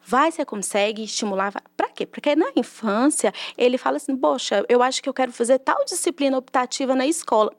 [0.05, 1.53] Vai, você consegue estimular.
[1.77, 2.05] Para quê?
[2.05, 6.37] Porque na infância, ele fala assim: Poxa, eu acho que eu quero fazer tal disciplina
[6.37, 7.53] optativa na escola.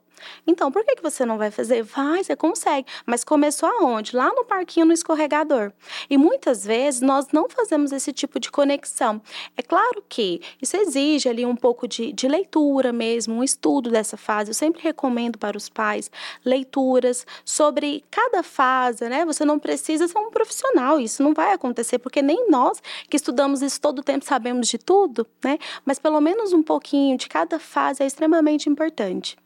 [0.45, 1.83] Então, por que, que você não vai fazer?
[1.83, 2.87] Vai, você consegue.
[3.05, 4.15] Mas começou aonde?
[4.15, 5.71] Lá no parquinho, no escorregador.
[6.09, 9.21] E muitas vezes nós não fazemos esse tipo de conexão.
[9.55, 14.17] É claro que isso exige ali um pouco de, de leitura mesmo, um estudo dessa
[14.17, 14.51] fase.
[14.51, 16.11] Eu sempre recomendo para os pais
[16.43, 19.25] leituras sobre cada fase, né?
[19.25, 23.61] Você não precisa ser um profissional, isso não vai acontecer, porque nem nós que estudamos
[23.61, 25.57] isso todo o tempo sabemos de tudo, né?
[25.85, 29.37] Mas pelo menos um pouquinho de cada fase é extremamente importante.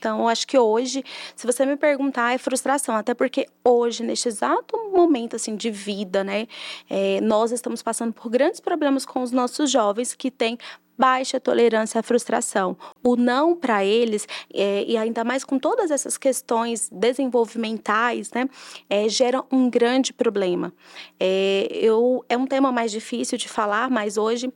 [0.00, 1.04] Então, acho que hoje,
[1.36, 6.24] se você me perguntar, é frustração, até porque hoje, neste exato momento assim de vida,
[6.24, 6.48] né,
[6.88, 10.56] é, nós estamos passando por grandes problemas com os nossos jovens que têm
[10.98, 12.76] baixa tolerância à frustração.
[13.02, 18.48] O não para eles, é, e ainda mais com todas essas questões desenvolvimentais, né,
[18.88, 20.72] é, gera um grande problema.
[21.18, 24.50] É, eu, é um tema mais difícil de falar, mas hoje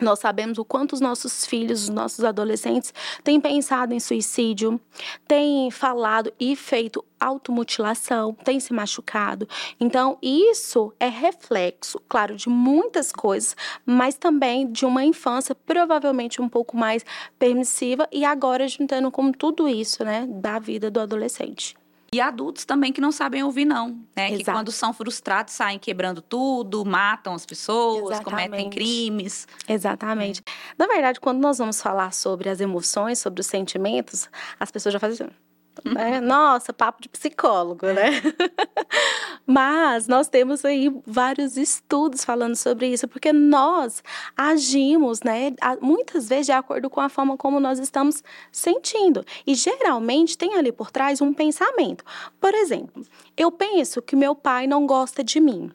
[0.00, 4.80] nós sabemos o quanto os nossos filhos, os nossos adolescentes têm pensado em suicídio,
[5.26, 9.46] têm falado e feito automutilação, têm se machucado.
[9.78, 16.48] Então, isso é reflexo, claro, de muitas coisas, mas também de uma infância provavelmente um
[16.48, 17.04] pouco mais
[17.38, 21.79] permissiva e agora juntando com tudo isso, né, da vida do adolescente.
[22.12, 24.30] E adultos também que não sabem ouvir não, né?
[24.30, 24.38] Exato.
[24.38, 28.48] Que quando são frustrados saem quebrando tudo, matam as pessoas, Exatamente.
[28.48, 29.46] cometem crimes.
[29.68, 30.42] Exatamente.
[30.44, 30.74] É.
[30.76, 34.98] Na verdade, quando nós vamos falar sobre as emoções, sobre os sentimentos, as pessoas já
[34.98, 35.34] fazem assim,
[35.84, 36.20] né?
[36.20, 38.10] Nossa, papo de psicólogo, né?
[39.50, 44.00] Mas nós temos aí vários estudos falando sobre isso, porque nós
[44.36, 49.24] agimos, né, muitas vezes de acordo com a forma como nós estamos sentindo.
[49.44, 52.04] E geralmente tem ali por trás um pensamento.
[52.40, 53.04] Por exemplo,
[53.36, 55.72] eu penso que meu pai não gosta de mim.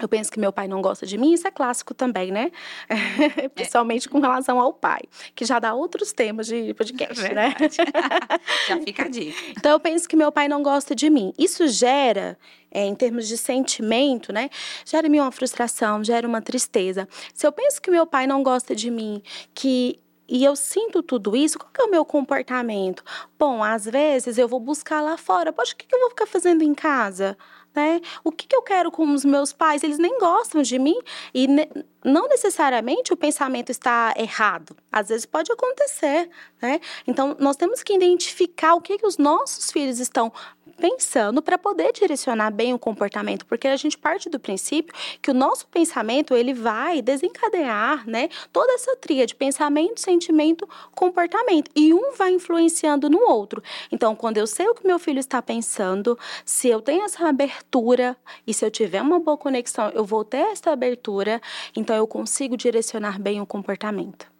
[0.00, 2.50] Eu penso que meu pai não gosta de mim, isso é clássico também, né?
[2.88, 3.48] É.
[3.54, 5.02] Principalmente com relação ao pai,
[5.36, 7.54] que já dá outros temas de podcast, é né?
[8.66, 9.40] já fica a dica.
[9.56, 11.32] Então, eu penso que meu pai não gosta de mim.
[11.38, 12.36] Isso gera,
[12.72, 14.50] é, em termos de sentimento, né?
[14.84, 17.08] Gera mim uma frustração, gera uma tristeza.
[17.32, 19.22] Se eu penso que meu pai não gosta de mim,
[19.54, 23.04] que e eu sinto tudo isso, qual que é o meu comportamento?
[23.38, 25.52] Bom, às vezes eu vou buscar lá fora.
[25.52, 27.36] Poxa, o que eu vou ficar fazendo em casa?
[27.74, 28.00] Né?
[28.22, 29.82] O que, que eu quero com os meus pais?
[29.82, 30.98] Eles nem gostam de mim
[31.32, 31.68] e ne
[32.04, 34.76] não necessariamente o pensamento está errado.
[34.92, 36.28] Às vezes pode acontecer,
[36.60, 36.78] né?
[37.06, 40.30] Então nós temos que identificar o que, que os nossos filhos estão
[40.76, 45.34] pensando para poder direcionar bem o comportamento, porque a gente parte do princípio que o
[45.34, 52.12] nosso pensamento ele vai desencadear, né, toda essa tria de pensamento, sentimento, comportamento e um
[52.12, 53.62] vai influenciando no outro.
[53.90, 58.16] Então, quando eu sei o que meu filho está pensando, se eu tenho essa abertura
[58.46, 61.40] e se eu tiver uma boa conexão, eu vou ter essa abertura,
[61.76, 64.33] então eu consigo direcionar bem o comportamento.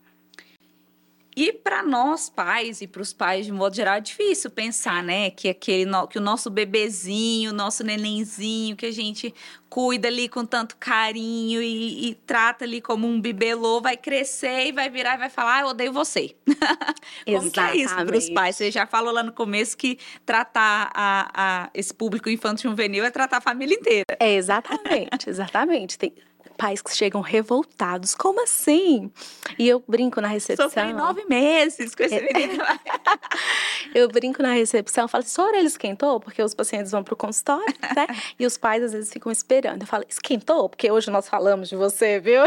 [1.37, 5.31] E para nós pais e para os pais de modo geral é difícil pensar, né,
[5.31, 9.35] que aquele no, que o nosso bebezinho, nosso nenenzinho que a gente
[9.69, 14.73] cuida ali com tanto carinho e, e trata ali como um bibelô vai crescer e
[14.73, 16.37] vai virar e vai falar, ah, eu odeio você.
[17.27, 18.55] como que é isso para os pais?
[18.55, 23.11] Você já falou lá no começo que tratar a, a esse público infantil juvenil é
[23.11, 24.17] tratar a família inteira.
[24.21, 25.99] É exatamente, exatamente.
[25.99, 26.15] Tem
[26.57, 28.15] pais que chegam revoltados.
[28.15, 29.11] Como assim?
[29.59, 30.69] E eu brinco na recepção.
[30.69, 32.33] Sofri nove meses com esse é.
[32.33, 32.65] menino.
[33.95, 36.21] eu brinco na recepção, falo assim, sua orelha esquentou?
[36.21, 38.07] Porque os pacientes vão pro consultório, né?
[38.39, 39.83] e os pais às vezes ficam esperando.
[39.83, 40.69] Eu falo, esquentou?
[40.69, 42.43] Porque hoje nós falamos de você, viu?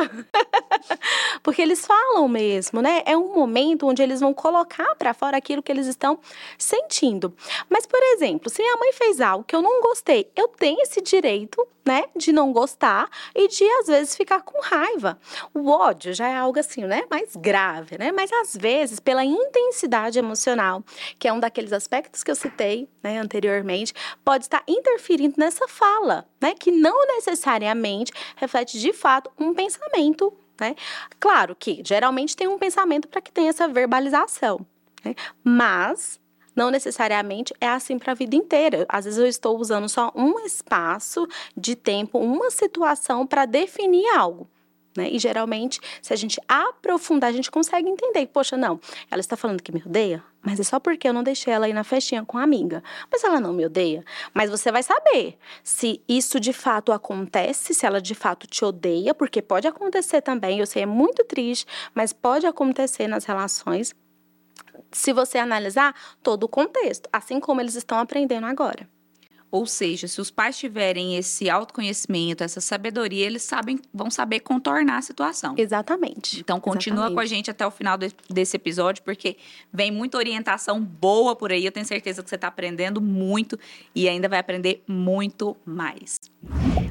[1.43, 3.03] Porque eles falam mesmo, né?
[3.05, 6.19] É um momento onde eles vão colocar para fora aquilo que eles estão
[6.57, 7.33] sentindo.
[7.69, 11.01] Mas, por exemplo, se minha mãe fez algo que eu não gostei, eu tenho esse
[11.01, 15.17] direito, né, de não gostar e de às vezes ficar com raiva.
[15.53, 18.11] O ódio já é algo assim, né, mais grave, né?
[18.11, 20.83] Mas às vezes, pela intensidade emocional,
[21.17, 23.93] que é um daqueles aspectos que eu citei, né, anteriormente,
[24.25, 30.75] pode estar interferindo nessa fala, né, que não necessariamente reflete de fato um pensamento né?
[31.19, 34.65] Claro que geralmente tem um pensamento para que tenha essa verbalização,
[35.05, 35.13] né?
[35.43, 36.19] mas
[36.57, 38.85] não necessariamente é assim para a vida inteira.
[38.89, 44.49] Às vezes eu estou usando só um espaço de tempo, uma situação para definir algo.
[44.97, 45.11] Né?
[45.11, 48.25] E geralmente, se a gente aprofundar, a gente consegue entender.
[48.25, 48.79] Poxa, não,
[49.11, 51.73] ela está falando que me odeia, mas é só porque eu não deixei ela ir
[51.73, 52.83] na festinha com a amiga.
[53.11, 54.03] Mas ela não me odeia.
[54.33, 59.13] Mas você vai saber se isso de fato acontece, se ela de fato te odeia,
[59.13, 60.57] porque pode acontecer também.
[60.57, 63.93] Eu sei, é muito triste, mas pode acontecer nas relações.
[64.91, 68.87] Se você analisar todo o contexto, assim como eles estão aprendendo agora.
[69.49, 74.97] Ou seja, se os pais tiverem esse autoconhecimento, essa sabedoria, eles sabem, vão saber contornar
[74.97, 75.55] a situação.
[75.57, 76.41] Exatamente.
[76.41, 77.15] Então continua Exatamente.
[77.15, 79.37] com a gente até o final de, desse episódio, porque
[79.71, 81.65] vem muita orientação boa por aí.
[81.65, 83.57] Eu tenho certeza que você está aprendendo muito
[83.95, 86.19] e ainda vai aprender muito mais.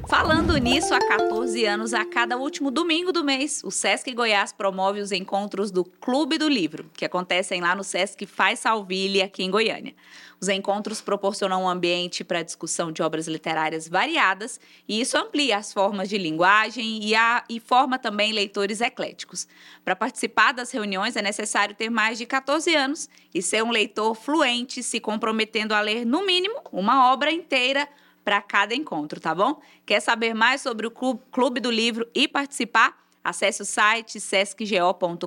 [0.07, 4.99] Falando nisso, há 14 anos, a cada último domingo do mês, o Sesc Goiás promove
[4.99, 9.51] os encontros do Clube do Livro, que acontecem lá no Sesc Faz Salville, aqui em
[9.51, 9.93] Goiânia.
[10.39, 15.73] Os encontros proporcionam um ambiente para discussão de obras literárias variadas e isso amplia as
[15.73, 19.47] formas de linguagem e, a, e forma também leitores ecléticos.
[19.83, 24.15] Para participar das reuniões é necessário ter mais de 14 anos e ser um leitor
[24.15, 27.87] fluente, se comprometendo a ler, no mínimo, uma obra inteira
[28.27, 29.61] para cada encontro, tá bom?
[29.85, 33.07] Quer saber mais sobre o Clube do Livro e participar?
[33.23, 35.25] Acesse o site sescgo.com.br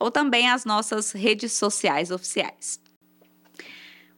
[0.00, 2.80] ou também as nossas redes sociais oficiais.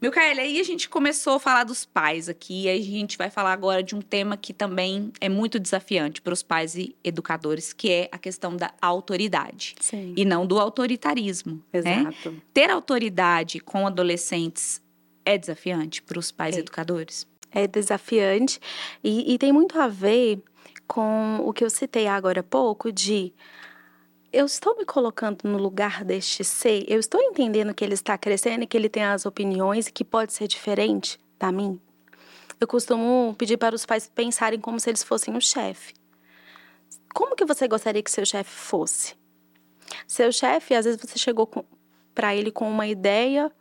[0.00, 3.28] Milkaela, aí a gente começou a falar dos pais aqui, e aí a gente vai
[3.28, 7.72] falar agora de um tema que também é muito desafiante para os pais e educadores,
[7.72, 9.74] que é a questão da autoridade.
[9.80, 10.14] Sim.
[10.16, 11.60] E não do autoritarismo.
[11.72, 12.02] Né?
[12.02, 12.30] Exato.
[12.30, 12.40] Né?
[12.52, 14.80] Ter autoridade com adolescentes
[15.24, 16.60] é desafiante para os pais é.
[16.60, 17.26] educadores?
[17.54, 18.58] É desafiante
[19.02, 20.42] e, e tem muito a ver
[20.86, 23.32] com o que eu citei agora há pouco de
[24.32, 26.84] eu estou me colocando no lugar deste ser?
[26.88, 30.04] Eu estou entendendo que ele está crescendo e que ele tem as opiniões e que
[30.04, 31.80] pode ser diferente da mim?
[32.60, 35.94] Eu costumo pedir para os pais pensarem como se eles fossem o chefe.
[37.14, 39.14] Como que você gostaria que seu chefe fosse?
[40.06, 41.48] Seu chefe, às vezes você chegou
[42.12, 43.52] para ele com uma ideia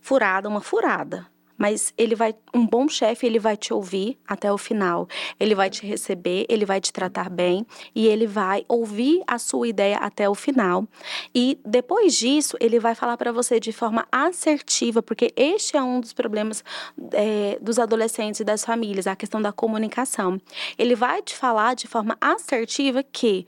[0.00, 4.58] furada, uma furada mas ele vai, um bom chefe, ele vai te ouvir até o
[4.58, 5.08] final.
[5.38, 9.68] Ele vai te receber, ele vai te tratar bem e ele vai ouvir a sua
[9.68, 10.86] ideia até o final.
[11.34, 16.00] E depois disso, ele vai falar para você de forma assertiva, porque este é um
[16.00, 16.64] dos problemas
[17.12, 20.40] é, dos adolescentes e das famílias, a questão da comunicação.
[20.76, 23.46] Ele vai te falar de forma assertiva que,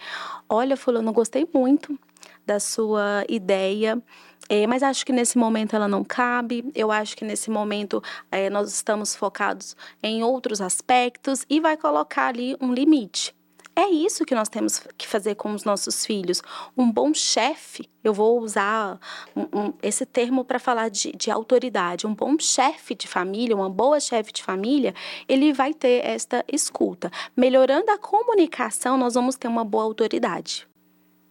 [0.48, 1.98] olha, fulano, gostei muito
[2.46, 4.00] da sua ideia
[4.48, 6.64] é, mas acho que nesse momento ela não cabe.
[6.74, 12.28] Eu acho que nesse momento é, nós estamos focados em outros aspectos e vai colocar
[12.28, 13.34] ali um limite.
[13.78, 16.40] É isso que nós temos que fazer com os nossos filhos.
[16.74, 18.98] Um bom chefe, eu vou usar
[19.36, 22.06] um, um, esse termo para falar de, de, autoridade.
[22.06, 24.94] Um bom chefe de família, uma boa chefe de família,
[25.28, 27.10] ele vai ter esta escuta.
[27.36, 30.66] Melhorando a comunicação, nós vamos ter uma boa autoridade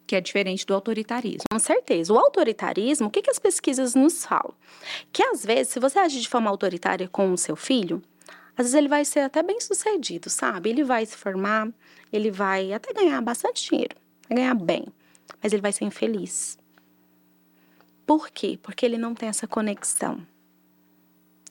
[0.06, 1.46] que é diferente do autoritarismo.
[1.52, 2.14] Com certeza.
[2.14, 4.54] O autoritarismo, o que, que as pesquisas nos falam?
[5.12, 8.02] Que às vezes, se você agir de forma autoritária com o seu filho,
[8.58, 10.70] às vezes ele vai ser até bem sucedido, sabe?
[10.70, 11.68] Ele vai se formar,
[12.12, 13.96] ele vai até ganhar bastante dinheiro,
[14.30, 14.86] vai ganhar bem,
[15.42, 16.58] mas ele vai ser infeliz.
[18.06, 18.60] Por quê?
[18.62, 20.26] Porque ele não tem essa conexão.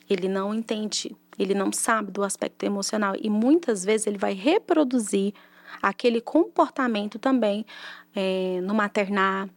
[0.08, 5.34] Ele não entende, ele não sabe do aspecto emocional e muitas vezes ele vai reproduzir
[5.82, 7.66] aquele comportamento também
[8.14, 9.48] é, no maternar,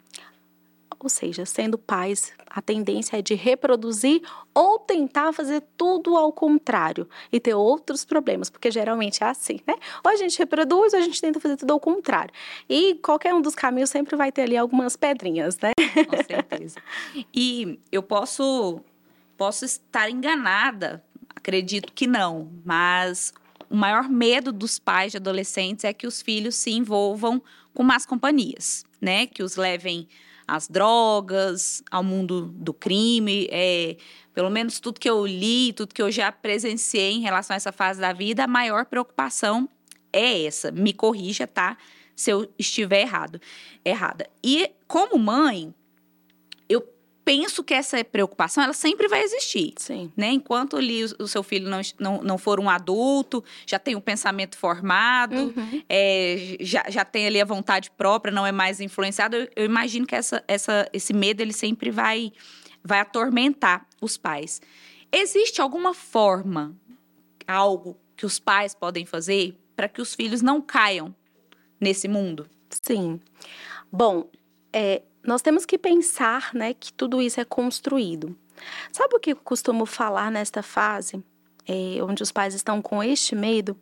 [1.00, 4.20] Ou seja, sendo pais, a tendência é de reproduzir
[4.52, 9.76] ou tentar fazer tudo ao contrário e ter outros problemas, porque geralmente é assim, né?
[10.04, 12.34] Ou a gente reproduz ou a gente tenta fazer tudo ao contrário.
[12.68, 15.72] E qualquer um dos caminhos sempre vai ter ali algumas pedrinhas, né?
[16.10, 16.80] Com certeza.
[17.34, 18.82] E eu posso
[19.38, 21.04] posso estar enganada,
[21.36, 23.32] acredito que não, mas
[23.70, 27.42] o maior medo dos pais de adolescentes é que os filhos se envolvam
[27.74, 29.28] com más companhias, né?
[29.28, 30.08] Que os levem
[30.48, 33.48] às drogas, ao mundo do crime.
[33.52, 33.98] É,
[34.34, 37.72] pelo menos tudo que eu li, tudo que eu já presenciei em relação a essa
[37.72, 39.68] fase da vida, a maior preocupação
[40.14, 40.72] é essa.
[40.72, 41.78] Me corrija, tá?
[42.16, 43.40] Se eu estiver errado,
[43.84, 44.28] errada.
[44.44, 45.74] E como mãe,
[47.28, 49.74] penso que essa preocupação ela sempre vai existir.
[49.76, 50.10] Sim.
[50.16, 50.32] Né?
[50.32, 54.00] Enquanto ali o, o seu filho não, não, não for um adulto, já tem um
[54.00, 55.84] pensamento formado, uhum.
[55.90, 60.08] é, já, já tem ali a vontade própria, não é mais influenciado, eu, eu imagino
[60.08, 62.32] que essa, essa, esse medo ele sempre vai,
[62.82, 64.62] vai atormentar os pais.
[65.12, 66.74] Existe alguma forma,
[67.46, 71.14] algo que os pais podem fazer para que os filhos não caiam
[71.78, 72.48] nesse mundo?
[72.70, 73.20] Sim.
[73.92, 74.30] Bom,
[74.72, 78.34] é, nós temos que pensar né, que tudo isso é construído.
[78.94, 81.22] Sabe o que eu costumo falar nesta fase,
[81.68, 83.78] é, onde os pais estão com este medo?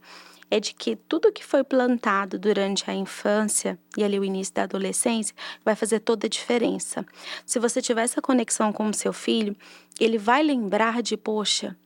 [0.50, 4.64] É de que tudo que foi plantado durante a infância e ali o início da
[4.64, 7.06] adolescência vai fazer toda a diferença.
[7.46, 9.56] Se você tiver essa conexão com o seu filho,
[10.00, 11.78] ele vai lembrar de, poxa,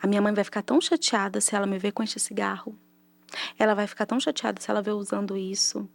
[0.00, 2.78] a minha mãe vai ficar tão chateada se ela me ver com este cigarro.
[3.58, 5.88] Ela vai ficar tão chateada se ela ver usando isso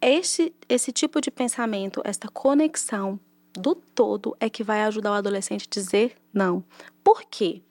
[0.00, 3.18] esse, esse tipo de pensamento, esta conexão
[3.52, 6.62] do todo é que vai ajudar o adolescente a dizer não.
[7.02, 7.62] Por quê?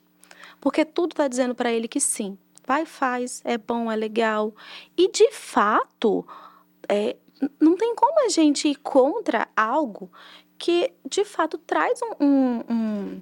[0.60, 2.36] Porque tudo está dizendo para ele que sim.
[2.66, 4.52] Vai, faz, é bom, é legal.
[4.96, 6.26] E de fato,
[6.88, 7.16] é,
[7.60, 10.10] não tem como a gente ir contra algo
[10.58, 13.20] que de fato traz um, um, um,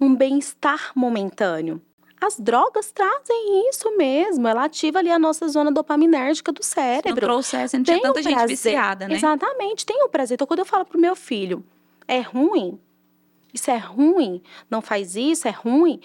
[0.00, 1.80] um bem-estar momentâneo.
[2.20, 4.48] As drogas trazem isso mesmo.
[4.48, 7.14] Ela ativa ali a nossa zona dopaminérgica do cérebro.
[7.14, 9.14] Se não trouxesse, não tinha tanta gente viciada, né?
[9.14, 10.34] Exatamente, tem o prazer.
[10.34, 11.64] Então, quando eu falo pro meu filho,
[12.08, 12.80] é ruim,
[13.52, 16.00] isso é ruim, não faz isso, é ruim.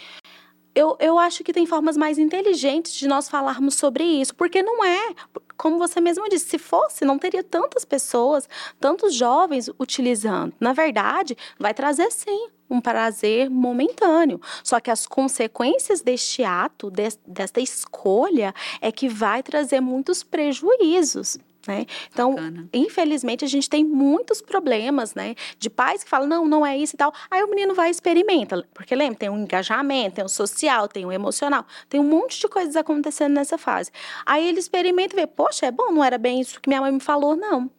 [0.74, 4.84] Eu, eu acho que tem formas mais inteligentes de nós falarmos sobre isso, porque não
[4.86, 5.14] é,
[5.58, 8.48] como você mesmo disse, se fosse, não teria tantas pessoas,
[8.80, 10.54] tantos jovens utilizando.
[10.62, 14.40] Na verdade, vai trazer sim um prazer momentâneo.
[14.64, 21.38] Só que as consequências deste ato, de, desta escolha, é que vai trazer muitos prejuízos.
[21.68, 21.86] Né?
[22.12, 22.68] Então, Bacana.
[22.74, 25.36] infelizmente, a gente tem muitos problemas, né?
[25.60, 27.14] De pais que falam, não, não é isso e tal.
[27.30, 28.66] Aí o menino vai e experimenta.
[28.74, 32.04] Porque lembra, tem um engajamento, tem o um social, tem o um emocional, tem um
[32.04, 33.92] monte de coisas acontecendo nessa fase.
[34.26, 36.92] Aí ele experimenta e vê, poxa, é bom, não era bem isso que minha mãe
[36.92, 37.70] me falou, não.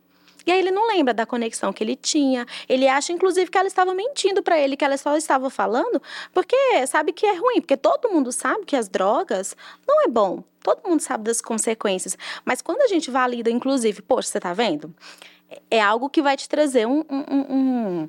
[0.46, 2.46] E aí ele não lembra da conexão que ele tinha.
[2.68, 6.00] Ele acha, inclusive, que ela estava mentindo para ele, que ela só estava falando,
[6.32, 7.60] porque sabe que é ruim.
[7.60, 10.42] Porque todo mundo sabe que as drogas não é bom.
[10.62, 12.16] Todo mundo sabe das consequências.
[12.44, 14.94] Mas quando a gente valida, inclusive, poxa, você tá vendo?
[15.70, 18.08] É algo que vai te trazer um, um, um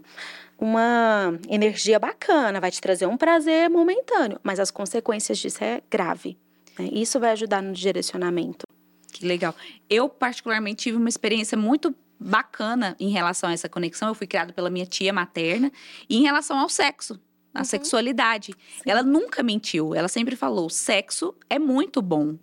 [0.63, 6.37] uma energia bacana, vai te trazer um prazer momentâneo, mas as consequências disso é grave.
[6.79, 6.89] Né?
[6.93, 8.65] Isso vai ajudar no direcionamento.
[9.11, 9.53] Que legal.
[9.89, 11.93] Eu, particularmente, tive uma experiência muito
[12.23, 14.07] bacana em relação a essa conexão.
[14.07, 15.71] Eu fui criada pela minha tia materna.
[16.09, 17.19] E em relação ao sexo,
[17.53, 17.65] a uhum.
[17.65, 18.53] sexualidade.
[18.77, 18.83] Sim.
[18.85, 19.93] Ela nunca mentiu.
[19.93, 22.37] Ela sempre falou: sexo é muito bom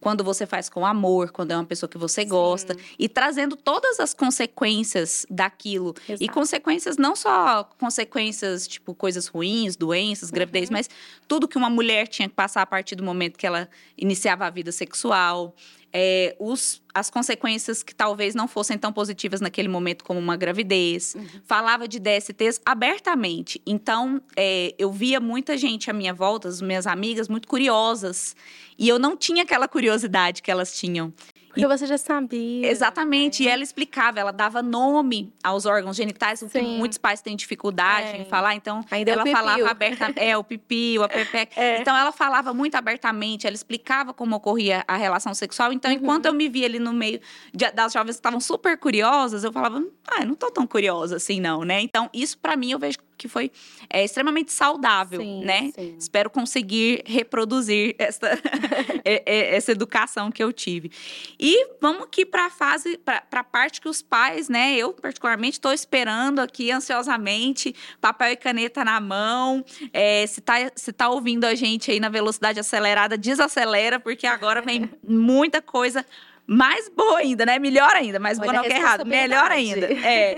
[0.00, 2.28] quando você faz com amor, quando é uma pessoa que você Sim.
[2.28, 5.94] gosta, e trazendo todas as consequências daquilo.
[6.08, 6.22] Exato.
[6.22, 10.76] E consequências, não só consequências, tipo, coisas ruins, doenças, gravidez, uhum.
[10.76, 10.88] mas
[11.26, 14.50] tudo que uma mulher tinha que passar a partir do momento que ela iniciava a
[14.50, 15.54] vida sexual
[15.92, 21.14] é, os, as consequências que talvez não fossem tão positivas naquele momento, como uma gravidez.
[21.14, 21.26] Uhum.
[21.44, 23.60] Falava de DSTs abertamente.
[23.66, 28.36] Então, é, eu via muita gente à minha volta, as minhas amigas, muito curiosas.
[28.78, 31.12] E eu não tinha aquela curiosidade que elas tinham.
[31.48, 32.70] Porque você já sabia.
[32.70, 33.42] Exatamente.
[33.42, 33.48] Né?
[33.48, 38.08] E ela explicava, ela dava nome aos órgãos genitais, o que muitos pais têm dificuldade
[38.08, 38.20] é.
[38.20, 38.54] em falar.
[38.54, 40.18] Então, Ainda é ela é falava abertamente.
[40.28, 41.60] É, o pipi, o pepeca.
[41.60, 41.80] É.
[41.80, 45.72] Então, ela falava muito abertamente, ela explicava como ocorria a relação sexual.
[45.72, 45.96] Então, uhum.
[45.96, 47.20] enquanto eu me via ali no meio
[47.54, 51.16] de, das jovens que estavam super curiosas, eu falava, ah, eu não tô tão curiosa
[51.16, 51.80] assim, não, né?
[51.80, 53.50] Então, isso para mim eu vejo que foi
[53.90, 55.72] é, extremamente saudável, sim, né?
[55.74, 55.96] Sim.
[55.98, 58.28] Espero conseguir reproduzir essa,
[59.04, 60.90] essa educação que eu tive.
[61.38, 64.76] E vamos aqui para a fase, para a parte que os pais, né?
[64.76, 69.64] Eu, particularmente, estou esperando aqui ansiosamente, papel e caneta na mão.
[69.92, 74.62] É, se está se tá ouvindo a gente aí na velocidade acelerada, desacelera, porque agora
[74.62, 76.06] vem muita coisa
[76.46, 77.58] mais boa ainda, né?
[77.58, 79.86] Melhor ainda, mais boa não que é errado, melhor ainda.
[79.92, 80.36] É.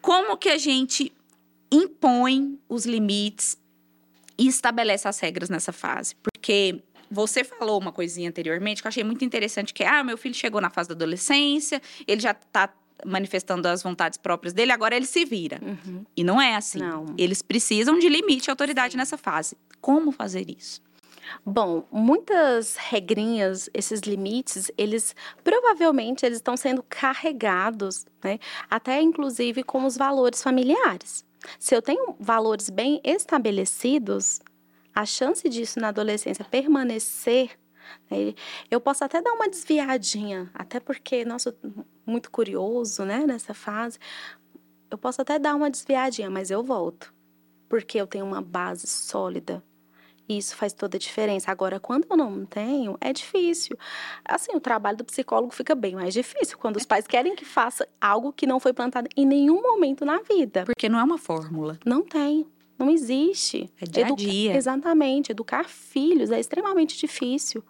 [0.00, 1.12] Como que a gente
[1.70, 3.56] impõe os limites
[4.38, 6.14] e estabelece as regras nessa fase?
[6.16, 10.18] Porque você falou uma coisinha anteriormente que eu achei muito interessante, que é, ah, meu
[10.18, 12.72] filho chegou na fase da adolescência, ele já está
[13.06, 15.60] manifestando as vontades próprias dele, agora ele se vira.
[15.62, 16.04] Uhum.
[16.16, 16.78] E não é assim.
[16.78, 17.06] Não.
[17.16, 19.56] Eles precisam de limite e autoridade nessa fase.
[19.80, 20.82] Como fazer isso?
[21.44, 25.14] Bom, muitas regrinhas, esses limites, eles
[25.44, 28.38] provavelmente eles estão sendo carregados, né?
[28.68, 31.24] Até inclusive com os valores familiares.
[31.58, 34.40] Se eu tenho valores bem estabelecidos,
[34.94, 37.58] a chance disso na adolescência permanecer
[38.10, 38.34] né,
[38.70, 41.56] eu posso até dar uma desviadinha, até porque, nossa,
[42.06, 43.98] muito curioso, né, nessa fase.
[44.90, 47.14] Eu posso até dar uma desviadinha, mas eu volto.
[47.68, 49.62] Porque eu tenho uma base sólida.
[50.28, 51.50] Isso faz toda a diferença.
[51.50, 53.78] Agora, quando eu não tenho, é difícil.
[54.24, 57.88] Assim, o trabalho do psicólogo fica bem mais difícil quando os pais querem que faça
[57.98, 60.64] algo que não foi plantado em nenhum momento na vida.
[60.64, 61.78] Porque não é uma fórmula.
[61.84, 62.46] Não tem.
[62.78, 63.72] Não existe.
[63.80, 64.54] É dia a dia.
[64.54, 65.32] Exatamente.
[65.32, 67.64] Educar filhos é extremamente difícil.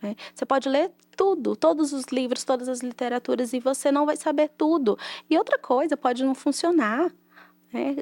[0.00, 0.14] Né?
[0.34, 4.50] Você pode ler tudo, todos os livros, todas as literaturas, e você não vai saber
[4.56, 4.98] tudo.
[5.28, 7.12] E outra coisa, pode não funcionar.
[7.72, 7.96] Né?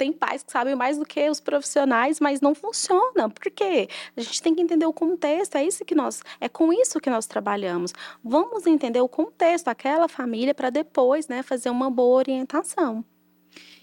[0.00, 3.28] Tem pais que sabem mais do que os profissionais, mas não funciona.
[3.28, 3.86] Por quê?
[4.16, 7.10] A gente tem que entender o contexto, é isso que nós, é com isso que
[7.10, 7.92] nós trabalhamos.
[8.24, 13.04] Vamos entender o contexto, aquela família, para depois, né, fazer uma boa orientação.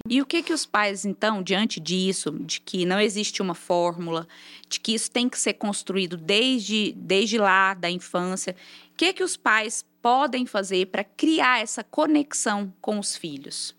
[0.09, 4.27] E o que que os pais, então, diante disso, de que não existe uma fórmula,
[4.67, 8.55] de que isso tem que ser construído desde, desde lá, da infância,
[8.91, 13.76] o que que os pais podem fazer para criar essa conexão com os filhos?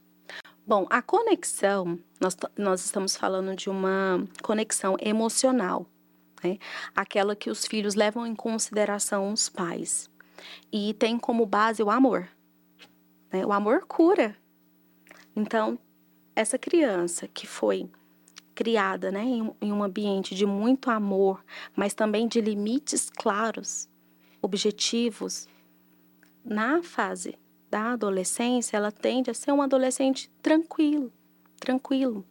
[0.69, 5.87] Bom, a conexão, nós, nós estamos falando de uma conexão emocional,
[6.45, 6.59] né?
[6.95, 10.11] aquela que os filhos levam em consideração os pais.
[10.71, 12.29] E tem como base o amor.
[13.33, 13.47] Né?
[13.47, 14.37] O amor cura.
[15.35, 15.79] Então,
[16.37, 17.91] essa criança que foi
[18.55, 21.43] criada né, em, em um ambiente de muito amor,
[21.75, 23.89] mas também de limites claros,
[24.43, 25.49] objetivos,
[26.45, 27.39] na fase
[27.71, 31.13] da adolescência, ela tende a ser um adolescente tranquilo,
[31.59, 32.25] tranquilo.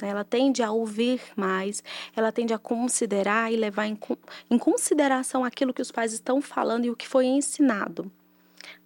[0.00, 1.82] Ela tende a ouvir mais,
[2.14, 3.98] ela tende a considerar e levar em,
[4.48, 8.10] em consideração aquilo que os pais estão falando e o que foi ensinado.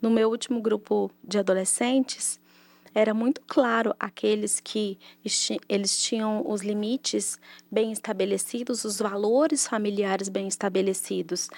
[0.00, 2.40] No meu último grupo de adolescentes,
[2.94, 4.98] era muito claro aqueles que
[5.68, 7.38] eles tinham os limites
[7.70, 11.48] bem estabelecidos, os valores familiares bem estabelecidos.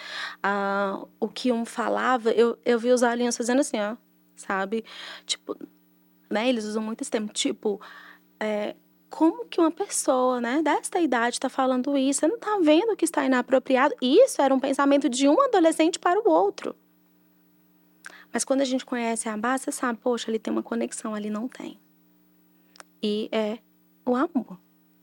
[0.43, 3.97] Ah, o que um falava, eu, eu vi os alunos fazendo assim, ó,
[4.37, 4.85] sabe?
[5.27, 5.57] Tipo,
[6.31, 6.49] né?
[6.49, 7.81] Eles usam muito esse termo, tipo,
[8.41, 8.75] é,
[9.09, 12.21] como que uma pessoa, né, desta idade está falando isso?
[12.21, 13.95] Você não está vendo que está inapropriado?
[14.03, 16.75] Isso era um pensamento de um adolescente para o outro.
[18.33, 21.31] Mas quando a gente conhece a base, você sabe, poxa, ali tem uma conexão, ali
[21.31, 21.79] não tem.
[23.01, 23.59] E é
[24.05, 24.59] o amor.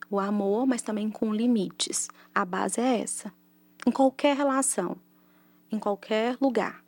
[0.10, 2.10] O amor, mas também com limites.
[2.36, 3.34] A base é essa.
[3.88, 4.98] Em qualquer relação,
[5.72, 6.84] em qualquer lugar.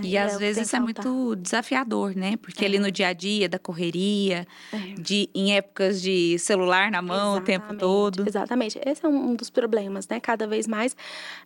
[0.00, 2.36] E é, às vezes isso é muito desafiador, né?
[2.36, 2.68] Porque é.
[2.68, 4.76] ali no dia a dia, da correria, é.
[4.98, 7.42] de, em épocas de celular na mão Exatamente.
[7.42, 8.24] o tempo todo.
[8.26, 8.80] Exatamente.
[8.84, 10.18] Esse é um dos problemas, né?
[10.18, 10.96] Cada vez mais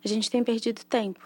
[0.03, 1.19] a gente tem perdido tempo.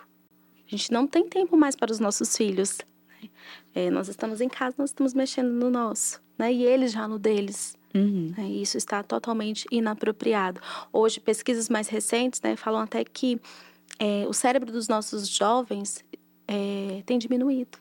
[0.66, 2.80] A gente não tem tempo mais para os nossos filhos.
[3.22, 3.30] Né?
[3.76, 6.52] É, nós estamos em casa, nós estamos mexendo no nosso, né?
[6.52, 7.78] E eles já no deles.
[7.94, 8.34] Uhum.
[8.38, 10.62] E isso está totalmente inapropriado.
[10.92, 13.40] Hoje, pesquisas mais recentes né, falam até que
[14.00, 16.04] é, o cérebro dos nossos jovens
[16.52, 17.78] é, tem diminuído.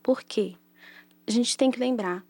[0.00, 0.54] Por quê?
[1.26, 2.24] A gente tem que lembrar,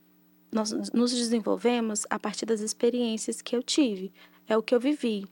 [0.50, 4.12] nós nos desenvolvemos a partir das experiências que eu tive,
[4.48, 5.26] é o que eu vivi.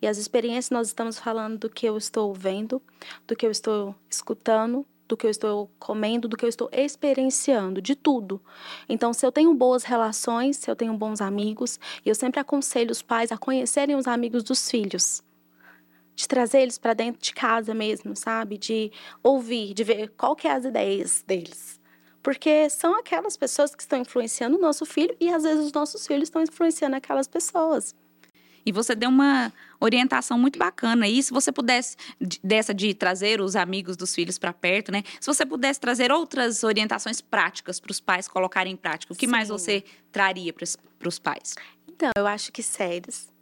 [0.00, 2.82] E as experiências nós estamos falando do que eu estou vendo,
[3.26, 7.80] do que eu estou escutando, do que eu estou comendo, do que eu estou experienciando,
[7.80, 8.40] de tudo.
[8.88, 13.02] Então, se eu tenho boas relações, se eu tenho bons amigos, eu sempre aconselho os
[13.02, 15.22] pais a conhecerem os amigos dos filhos
[16.16, 18.56] de trazer eles para dentro de casa mesmo, sabe?
[18.56, 18.90] De
[19.22, 21.78] ouvir, de ver qual que é as ideias deles.
[22.22, 26.04] Porque são aquelas pessoas que estão influenciando o nosso filho e às vezes os nossos
[26.06, 27.94] filhos estão influenciando aquelas pessoas.
[28.64, 31.06] E você deu uma orientação muito bacana.
[31.06, 31.96] E se você pudesse,
[32.42, 35.04] dessa de trazer os amigos dos filhos para perto, né?
[35.20, 39.26] Se você pudesse trazer outras orientações práticas para os pais colocarem em prática, o que
[39.26, 39.30] Sim.
[39.30, 41.54] mais você traria para os pais?
[41.86, 43.32] Então, eu acho que séries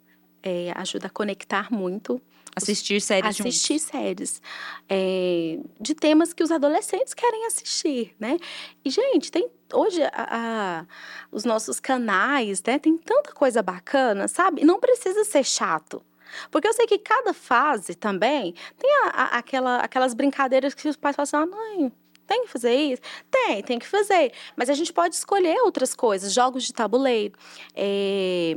[0.43, 2.21] é, ajuda a conectar muito
[2.57, 3.91] Assistir séries Assistir juntos.
[3.91, 4.43] séries.
[4.89, 8.39] É, de temas que os adolescentes querem assistir, né?
[8.85, 10.87] E, gente, tem hoje a, a,
[11.33, 12.79] os nossos canais, né?
[12.79, 14.65] Tem tanta coisa bacana, sabe?
[14.65, 16.03] Não precisa ser chato.
[16.51, 20.97] Porque eu sei que cada fase também tem a, a, aquela, aquelas brincadeiras que os
[20.97, 21.93] pais falam assim, ah, mãe,
[22.27, 23.03] tem que fazer isso?
[23.31, 24.33] Tem, tem que fazer.
[24.57, 27.35] Mas a gente pode escolher outras coisas, jogos de tabuleiro,
[27.75, 28.57] é,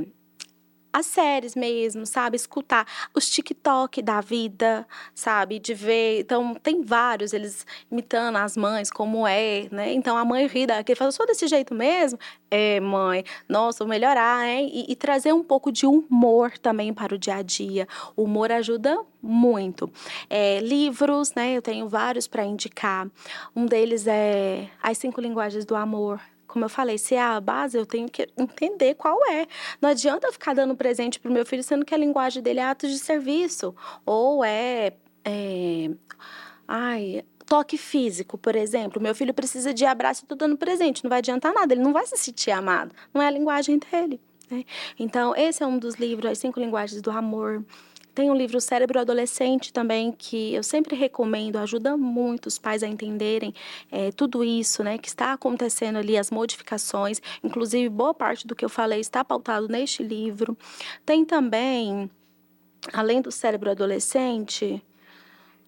[0.97, 2.35] as séries mesmo, sabe?
[2.35, 5.59] Escutar os TikTok da vida, sabe?
[5.59, 6.21] De ver.
[6.21, 9.93] Então, tem vários, eles imitando as mães, como é, né?
[9.93, 12.17] Então, a mãe ri daquele fala, sou desse jeito mesmo?
[12.49, 14.71] É, mãe, nossa, vou melhorar, hein?
[14.73, 17.87] E, e trazer um pouco de humor também para o dia a dia.
[18.15, 19.91] O humor ajuda muito.
[20.29, 21.55] É, livros, né?
[21.55, 23.07] Eu tenho vários para indicar.
[23.55, 26.19] Um deles é As Cinco Linguagens do Amor
[26.57, 29.45] como eu falei, se é a base, eu tenho que entender qual é.
[29.79, 32.59] Não adianta eu ficar dando presente para o meu filho, sendo que a linguagem dele
[32.59, 33.75] é atos de serviço.
[34.03, 34.93] Ou é,
[35.23, 35.91] é
[36.67, 38.99] ai, toque físico, por exemplo.
[38.99, 41.03] Meu filho precisa de abraço, eu tô dando presente.
[41.03, 42.91] Não vai adiantar nada, ele não vai se sentir amado.
[43.13, 44.19] Não é a linguagem dele.
[44.49, 44.65] Né?
[44.97, 47.63] Então, esse é um dos livros, As Cinco Linguagens do Amor.
[48.17, 52.87] Tem um livro Cérebro Adolescente também, que eu sempre recomendo, ajuda muito os pais a
[52.87, 53.53] entenderem
[53.91, 57.21] é, tudo isso, né, que está acontecendo ali, as modificações.
[57.43, 60.57] Inclusive, boa parte do que eu falei está pautado neste livro.
[61.05, 62.09] Tem também,
[62.91, 64.83] além do Cérebro Adolescente,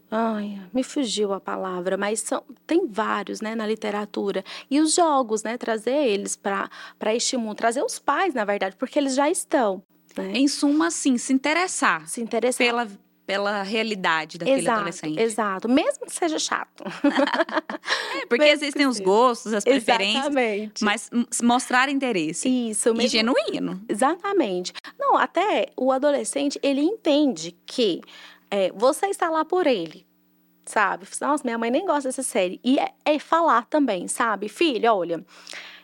[0.10, 4.44] Ai, me fugiu a palavra, mas são, tem vários, né, na literatura.
[4.68, 6.68] E os jogos, né, trazer eles para
[7.14, 9.84] este mundo, trazer os pais, na verdade, porque eles já estão.
[10.18, 10.32] Né?
[10.36, 12.08] Em suma, sim, se interessar.
[12.08, 12.66] Se interessar.
[12.66, 12.88] Pela,
[13.30, 15.20] pela realidade daquele exato, adolescente.
[15.20, 16.84] Exato, mesmo que seja chato.
[18.22, 20.26] é, porque mesmo existem os gostos, as preferências.
[20.26, 20.84] Exatamente.
[20.84, 21.12] Mas
[21.44, 22.50] mostrar interesse.
[22.50, 23.02] Isso, mesmo.
[23.04, 23.82] E genuíno.
[23.88, 24.74] Exatamente.
[24.98, 28.02] Não, até o adolescente, ele entende que
[28.50, 30.08] é, você está lá por ele.
[30.66, 31.08] Sabe?
[31.22, 32.60] Nossa, minha mãe nem gosta dessa série.
[32.64, 34.50] E é, é falar também, sabe?
[34.50, 35.24] Filho, olha,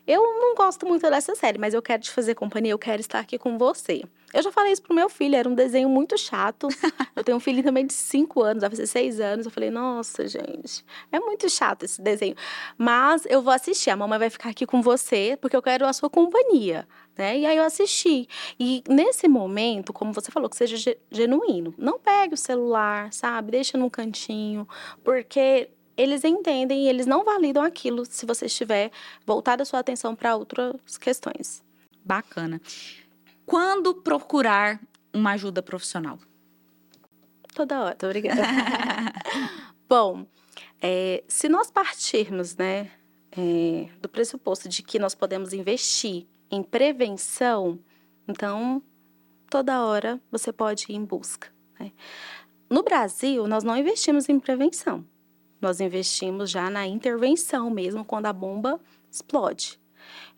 [0.07, 3.19] eu não gosto muito dessa série, mas eu quero te fazer companhia, eu quero estar
[3.19, 4.03] aqui com você.
[4.33, 6.67] Eu já falei isso pro meu filho, era um desenho muito chato.
[7.15, 9.45] eu tenho um filho também de 5 anos, vai fazer 6 anos.
[9.45, 12.35] Eu falei, nossa, gente, é muito chato esse desenho.
[12.77, 15.93] Mas eu vou assistir, a mamãe vai ficar aqui com você, porque eu quero a
[15.93, 16.87] sua companhia.
[17.17, 17.39] Né?
[17.39, 18.27] E aí eu assisti.
[18.59, 21.73] E nesse momento, como você falou, que seja genuíno.
[21.77, 23.51] Não pegue o celular, sabe?
[23.51, 24.67] Deixa num cantinho,
[25.01, 28.91] porque eles entendem e eles não validam aquilo se você estiver
[29.25, 31.63] voltado a sua atenção para outras questões.
[32.03, 32.61] Bacana.
[33.45, 34.79] Quando procurar
[35.13, 36.19] uma ajuda profissional?
[37.53, 38.41] Toda hora, obrigada.
[39.87, 40.25] Bom,
[40.81, 42.91] é, se nós partirmos né,
[43.31, 47.79] é, do pressuposto de que nós podemos investir em prevenção,
[48.27, 48.83] então
[49.49, 51.49] toda hora você pode ir em busca.
[51.79, 51.91] Né?
[52.69, 55.05] No Brasil, nós não investimos em prevenção.
[55.61, 58.79] Nós investimos já na intervenção mesmo quando a bomba
[59.11, 59.79] explode.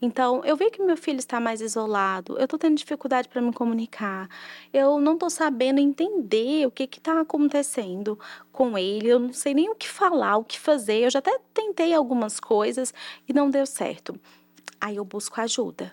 [0.01, 3.51] Então, eu vi que meu filho está mais isolado, eu estou tendo dificuldade para me
[3.51, 4.29] comunicar,
[4.71, 8.17] eu não estou sabendo entender o que está acontecendo
[8.51, 11.05] com ele, eu não sei nem o que falar, o que fazer.
[11.05, 12.93] Eu já até tentei algumas coisas
[13.27, 14.19] e não deu certo.
[14.79, 15.91] Aí eu busco ajuda.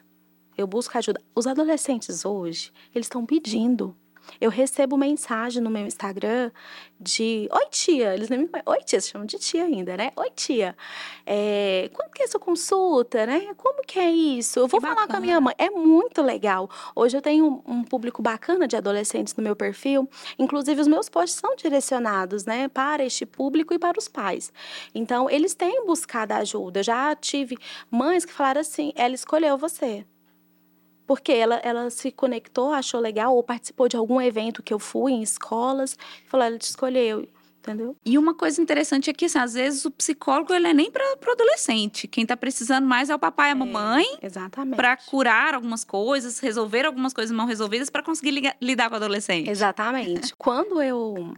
[0.57, 1.21] Eu busco ajuda.
[1.35, 3.97] Os adolescentes hoje, eles estão pedindo
[4.41, 6.51] eu recebo mensagem no meu Instagram
[6.99, 8.15] de Oi, tia.
[8.15, 10.11] Eles nem me Oi, tia, se chamam de tia ainda, né?
[10.17, 10.77] Oi, tia.
[11.27, 13.55] É, quando que é sua consulta, né?
[13.57, 14.59] Como que é isso?
[14.59, 15.13] Eu vou que falar bacana.
[15.13, 15.55] com a minha mãe.
[15.59, 16.71] É muito legal.
[16.95, 20.09] Hoje eu tenho um, um público bacana de adolescentes no meu perfil.
[20.39, 22.69] Inclusive, os meus posts são direcionados, né?
[22.69, 24.53] Para este público e para os pais.
[24.95, 26.81] Então, eles têm buscado ajuda.
[26.81, 27.59] Eu já tive
[27.91, 30.05] mães que falaram assim: ela escolheu você.
[31.07, 35.13] Porque ela, ela se conectou, achou legal, ou participou de algum evento que eu fui
[35.13, 37.29] em escolas, falou, ela te escolheu,
[37.59, 37.95] entendeu?
[38.05, 41.05] E uma coisa interessante é que, assim, às vezes, o psicólogo ele é nem para
[41.27, 42.09] o adolescente.
[42.09, 44.07] Quem está precisando mais é o papai e a é, mamãe.
[44.23, 44.77] É, exatamente.
[44.77, 49.51] Para curar algumas coisas, resolver algumas coisas mal resolvidas, para conseguir lidar com o adolescente.
[49.51, 50.35] Exatamente.
[50.37, 51.35] Quando eu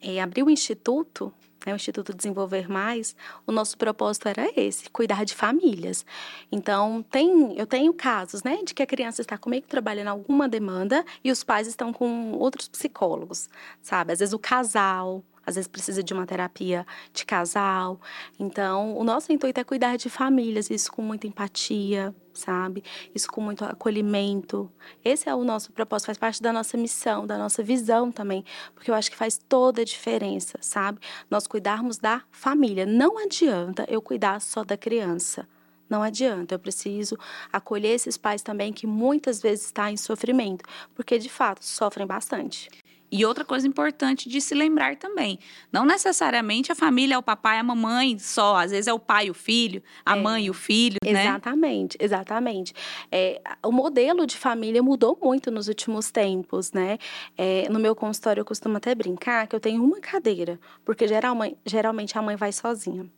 [0.00, 1.32] é, abri o instituto,
[1.66, 3.14] né, o Instituto Desenvolver Mais,
[3.46, 6.04] o nosso propósito era esse, cuidar de famílias.
[6.50, 11.04] Então, tem, eu tenho casos, né, de que a criança está comigo trabalhando alguma demanda
[11.22, 13.48] e os pais estão com outros psicólogos,
[13.82, 14.12] sabe?
[14.12, 17.98] Às vezes o casal, às vezes precisa de uma terapia de casal.
[18.38, 22.84] Então, o nosso intuito é cuidar de famílias, isso com muita empatia, sabe?
[23.14, 24.70] Isso com muito acolhimento.
[25.02, 28.44] Esse é o nosso propósito, faz parte da nossa missão, da nossa visão também,
[28.74, 31.00] porque eu acho que faz toda a diferença, sabe?
[31.30, 32.84] Nós cuidarmos da família.
[32.84, 35.48] Não adianta eu cuidar só da criança.
[35.88, 37.16] Não adianta, eu preciso
[37.50, 40.62] acolher esses pais também que muitas vezes estão em sofrimento,
[40.94, 42.68] porque de fato sofrem bastante.
[43.10, 45.38] E outra coisa importante de se lembrar também,
[45.72, 48.98] não necessariamente a família é o papai e a mamãe só, às vezes é o
[48.98, 51.24] pai e o filho, a é, mãe e o filho, né?
[51.24, 52.74] Exatamente, exatamente.
[53.10, 56.98] É, o modelo de família mudou muito nos últimos tempos, né?
[57.36, 61.56] É, no meu consultório eu costumo até brincar que eu tenho uma cadeira, porque geralmente,
[61.64, 63.10] geralmente a mãe vai sozinha.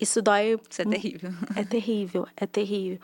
[0.00, 0.58] Isso dói.
[0.68, 1.30] Isso é terrível.
[1.56, 2.98] É terrível, é terrível.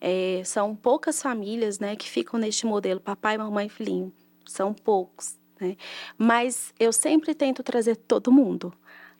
[0.00, 4.12] É, são poucas famílias, né, que ficam neste modelo, papai, mamãe, filhinho.
[4.46, 5.76] São poucos, né?
[6.16, 8.72] Mas eu sempre tento trazer todo mundo,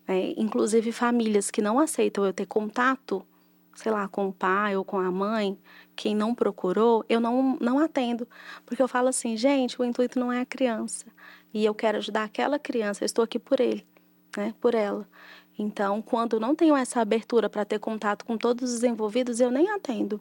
[0.07, 0.35] né?
[0.37, 3.27] Inclusive famílias que não aceitam eu ter contato,
[3.75, 5.59] sei lá, com o pai ou com a mãe,
[5.95, 8.27] quem não procurou, eu não, não atendo.
[8.65, 11.07] Porque eu falo assim, gente, o intuito não é a criança.
[11.53, 13.87] E eu quero ajudar aquela criança, eu estou aqui por ele,
[14.37, 14.55] né?
[14.61, 15.09] Por ela.
[15.59, 19.71] Então, quando não tenho essa abertura para ter contato com todos os envolvidos, eu nem
[19.71, 20.21] atendo.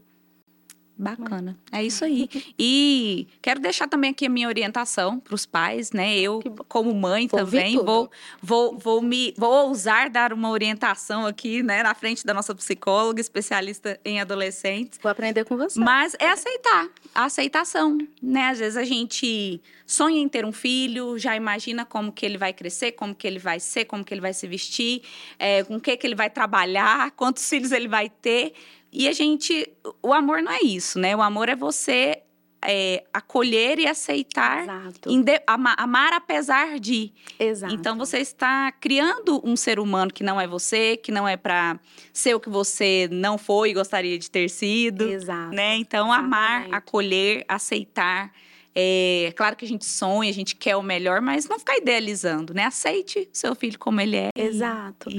[0.97, 1.57] Bacana.
[1.71, 2.29] É isso aí.
[2.57, 6.17] E quero deixar também aqui a minha orientação para os pais, né?
[6.17, 8.09] Eu, como mãe vou também, vou,
[8.41, 13.19] vou, vou, me, vou ousar dar uma orientação aqui, né, na frente da nossa psicóloga,
[13.19, 14.99] especialista em adolescentes.
[15.01, 15.79] Vou aprender com você.
[15.79, 18.49] Mas é aceitar, a aceitação, né?
[18.49, 22.53] Às vezes a gente sonha em ter um filho, já imagina como que ele vai
[22.53, 25.01] crescer, como que ele vai ser, como que ele vai se vestir,
[25.37, 28.53] é, com o que que ele vai trabalhar, quantos filhos ele vai ter.
[28.95, 29.67] E a gente.
[30.01, 31.15] O amor não é isso, né?
[31.15, 32.23] O amor é você
[32.67, 37.13] é, acolher e aceitar, de, amar, amar, apesar de.
[37.39, 37.73] Exato.
[37.73, 41.79] Então você está criando um ser humano que não é você, que não é para
[42.13, 45.07] ser o que você não foi e gostaria de ter sido.
[45.09, 45.53] Exato.
[45.53, 45.75] Né?
[45.75, 46.25] Então Exatamente.
[46.25, 48.31] amar, acolher, aceitar.
[48.77, 52.53] É claro que a gente sonha, a gente quer o melhor, mas não ficar idealizando,
[52.53, 52.65] né?
[52.65, 54.29] Aceite seu filho como ele é.
[54.35, 55.09] Exato.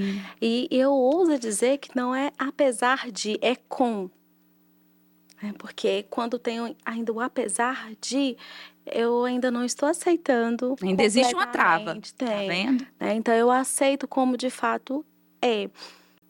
[0.40, 4.10] E, e eu ouso dizer que não é apesar de, é com.
[5.42, 8.36] É porque quando tenho ainda o apesar de,
[8.84, 10.76] eu ainda não estou aceitando.
[10.82, 11.94] Ainda existe uma trava.
[11.94, 12.86] Tá tem, tá vendo?
[13.00, 13.14] Né?
[13.14, 15.04] Então eu aceito como de fato
[15.40, 15.70] é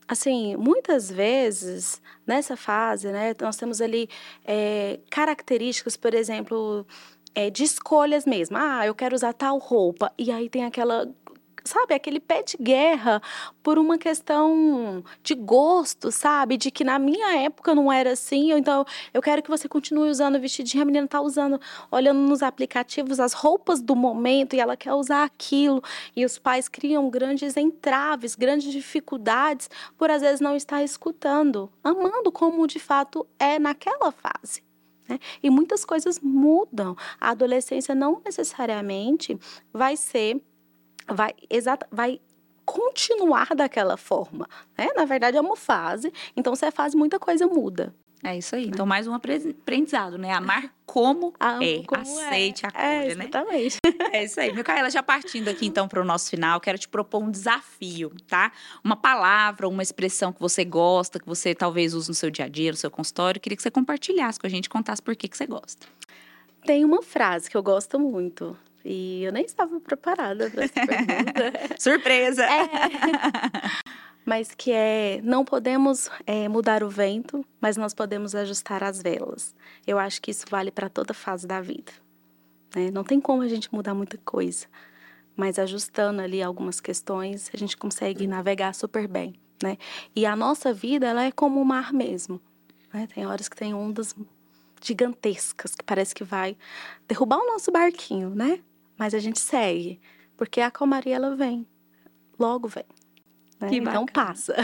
[0.08, 4.08] assim, muitas vezes nessa fase, né, nós temos ali
[4.44, 6.86] é, características, por exemplo,
[7.36, 8.56] é, de escolhas mesmo.
[8.56, 10.10] Ah, eu quero usar tal roupa.
[10.18, 11.06] E aí tem aquela
[11.66, 13.20] sabe, aquele pé de guerra
[13.60, 16.56] por uma questão de gosto, sabe?
[16.56, 20.36] De que na minha época não era assim, então eu quero que você continue usando
[20.36, 21.60] o vestidinho, a menina tá usando,
[21.90, 25.82] olhando nos aplicativos as roupas do momento e ela quer usar aquilo.
[26.14, 29.68] E os pais criam grandes entraves, grandes dificuldades
[29.98, 34.65] por às vezes não estar escutando, amando como de fato é naquela fase.
[35.08, 35.18] Né?
[35.42, 36.96] E muitas coisas mudam.
[37.20, 39.38] A adolescência não necessariamente
[39.72, 40.40] vai ser,
[41.08, 42.20] vai, exata, vai
[42.64, 44.48] continuar daquela forma.
[44.76, 44.88] Né?
[44.96, 46.12] Na verdade, é uma fase.
[46.36, 47.94] Então, se é fase, muita coisa muda.
[48.22, 48.64] É isso aí.
[48.64, 48.70] Né?
[48.74, 50.32] Então, mais um aprendizado, né?
[50.32, 51.82] Amar como Amo é.
[51.86, 52.68] Como Aceite é.
[52.68, 53.78] a cor, é, exatamente.
[53.84, 53.92] né?
[54.12, 54.52] É isso aí.
[54.52, 58.52] Micaela, já partindo aqui então para o nosso final, quero te propor um desafio, tá?
[58.82, 62.48] Uma palavra, uma expressão que você gosta, que você talvez use no seu dia a
[62.48, 63.40] dia, no seu consultório.
[63.40, 65.86] Queria que você compartilhasse com a gente, contasse por que, que você gosta.
[66.64, 68.56] Tem uma frase que eu gosto muito.
[68.84, 71.52] E eu nem estava preparada para essa pergunta.
[71.78, 72.44] Surpresa!
[72.44, 72.60] É.
[74.26, 79.54] mas que é não podemos é, mudar o vento, mas nós podemos ajustar as velas.
[79.86, 81.92] Eu acho que isso vale para toda fase da vida.
[82.74, 82.90] Né?
[82.90, 84.66] Não tem como a gente mudar muita coisa,
[85.36, 89.34] mas ajustando ali algumas questões, a gente consegue navegar super bem.
[89.62, 89.78] Né?
[90.14, 92.40] E a nossa vida ela é como o mar mesmo.
[92.92, 93.06] Né?
[93.06, 94.12] Tem horas que tem ondas
[94.82, 96.56] gigantescas que parece que vai
[97.06, 98.60] derrubar o nosso barquinho, né?
[98.98, 100.00] Mas a gente segue,
[100.36, 101.66] porque a calmaria ela vem,
[102.38, 102.84] logo vem.
[103.60, 103.68] Né?
[103.72, 104.54] Então passa.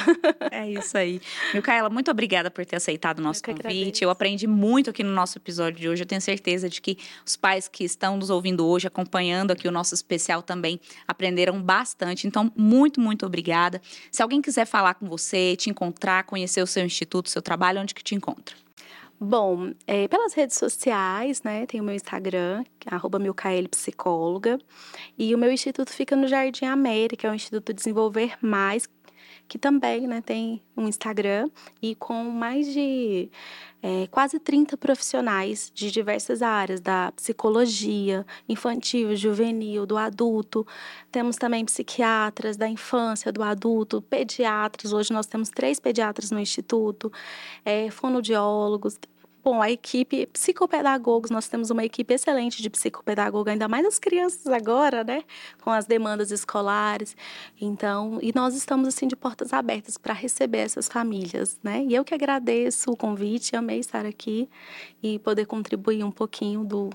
[0.51, 1.21] É isso aí.
[1.53, 4.05] Milcaela, muito obrigada por ter aceitado o nosso Eu convite.
[4.05, 6.03] Eu aprendi muito aqui no nosso episódio de hoje.
[6.03, 9.73] Eu tenho certeza de que os pais que estão nos ouvindo hoje, acompanhando aqui o
[9.73, 12.27] nosso especial também, aprenderam bastante.
[12.27, 13.81] Então, muito, muito obrigada.
[14.11, 17.81] Se alguém quiser falar com você, te encontrar, conhecer o seu instituto, o seu trabalho,
[17.81, 18.62] onde que te encontra?
[19.25, 21.65] Bom, é, pelas redes sociais, né?
[21.65, 23.21] Tem o meu Instagram, arroba
[23.71, 24.59] Psicóloga.
[25.17, 28.89] E o meu instituto fica no Jardim América, é o Instituto Desenvolver Mais,
[29.47, 31.49] que também né, tem um Instagram
[31.81, 33.31] e com mais de
[33.83, 40.67] é, quase 30 profissionais de diversas áreas, da psicologia, infantil, juvenil, do adulto.
[41.11, 44.93] Temos também psiquiatras da infância, do adulto, pediatras.
[44.93, 47.13] Hoje nós temos três pediatras no Instituto,
[47.65, 48.99] é, fonoaudiólogos,
[49.45, 54.47] Bom, a equipe psicopedagogos, nós temos uma equipe excelente de psicopedagogo, ainda mais as crianças
[54.47, 55.25] agora, né,
[55.63, 57.17] com as demandas escolares.
[57.61, 61.85] Então, e nós estamos assim de portas abertas para receber essas famílias, né?
[61.85, 64.49] E eu que agradeço o convite, amei estar aqui
[65.03, 66.91] e poder contribuir um pouquinho do,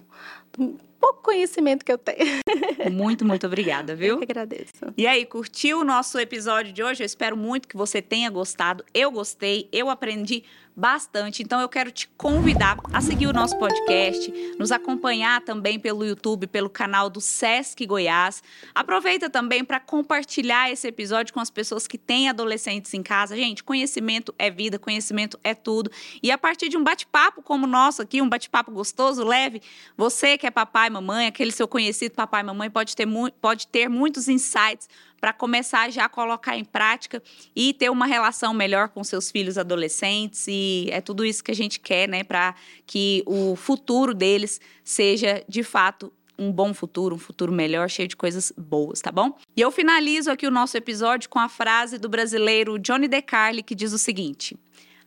[1.00, 2.18] pouco conhecimento que eu tenho.
[2.92, 4.16] Muito, muito obrigada, viu?
[4.16, 4.72] Eu que agradeço.
[4.96, 7.04] E aí, curtiu o nosso episódio de hoje?
[7.04, 8.84] Eu espero muito que você tenha gostado.
[8.94, 10.44] Eu gostei, eu aprendi
[10.78, 11.42] bastante.
[11.42, 16.46] Então eu quero te convidar a seguir o nosso podcast, nos acompanhar também pelo YouTube,
[16.46, 18.44] pelo canal do Sesc Goiás.
[18.76, 23.36] Aproveita também para compartilhar esse episódio com as pessoas que têm adolescentes em casa.
[23.36, 25.90] Gente, conhecimento é vida, conhecimento é tudo.
[26.22, 29.64] E a partir de um bate-papo como o nosso aqui, um bate-papo gostoso, leve,
[29.98, 33.08] você que é papai, mamãe, aquele seu conhecido papai, mamãe, pode ter,
[33.42, 34.88] pode ter muitos insights
[35.20, 37.22] para começar já a colocar em prática
[37.56, 40.48] e ter uma relação melhor com seus filhos adolescentes.
[40.48, 42.56] E é tudo isso que a gente quer, né, para
[42.86, 48.16] que o futuro deles seja de fato um bom futuro, um futuro melhor, cheio de
[48.16, 49.36] coisas boas, tá bom?
[49.56, 53.74] E eu finalizo aqui o nosso episódio com a frase do brasileiro Johnny DeCarli que
[53.74, 54.56] diz o seguinte: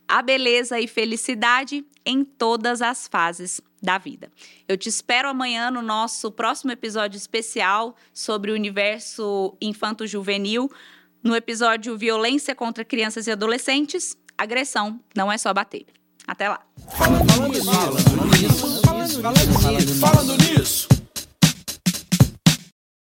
[0.07, 4.31] a beleza e felicidade em todas as fases da vida.
[4.67, 10.69] Eu te espero amanhã no nosso próximo episódio especial sobre o universo infanto-juvenil,
[11.23, 14.15] no episódio Violência contra Crianças e Adolescentes.
[14.37, 15.85] Agressão não é só bater.
[16.27, 16.61] Até lá.
[16.97, 17.71] Falando, falando nisso,
[18.81, 19.07] falando
[19.77, 21.00] nisso, falando nisso.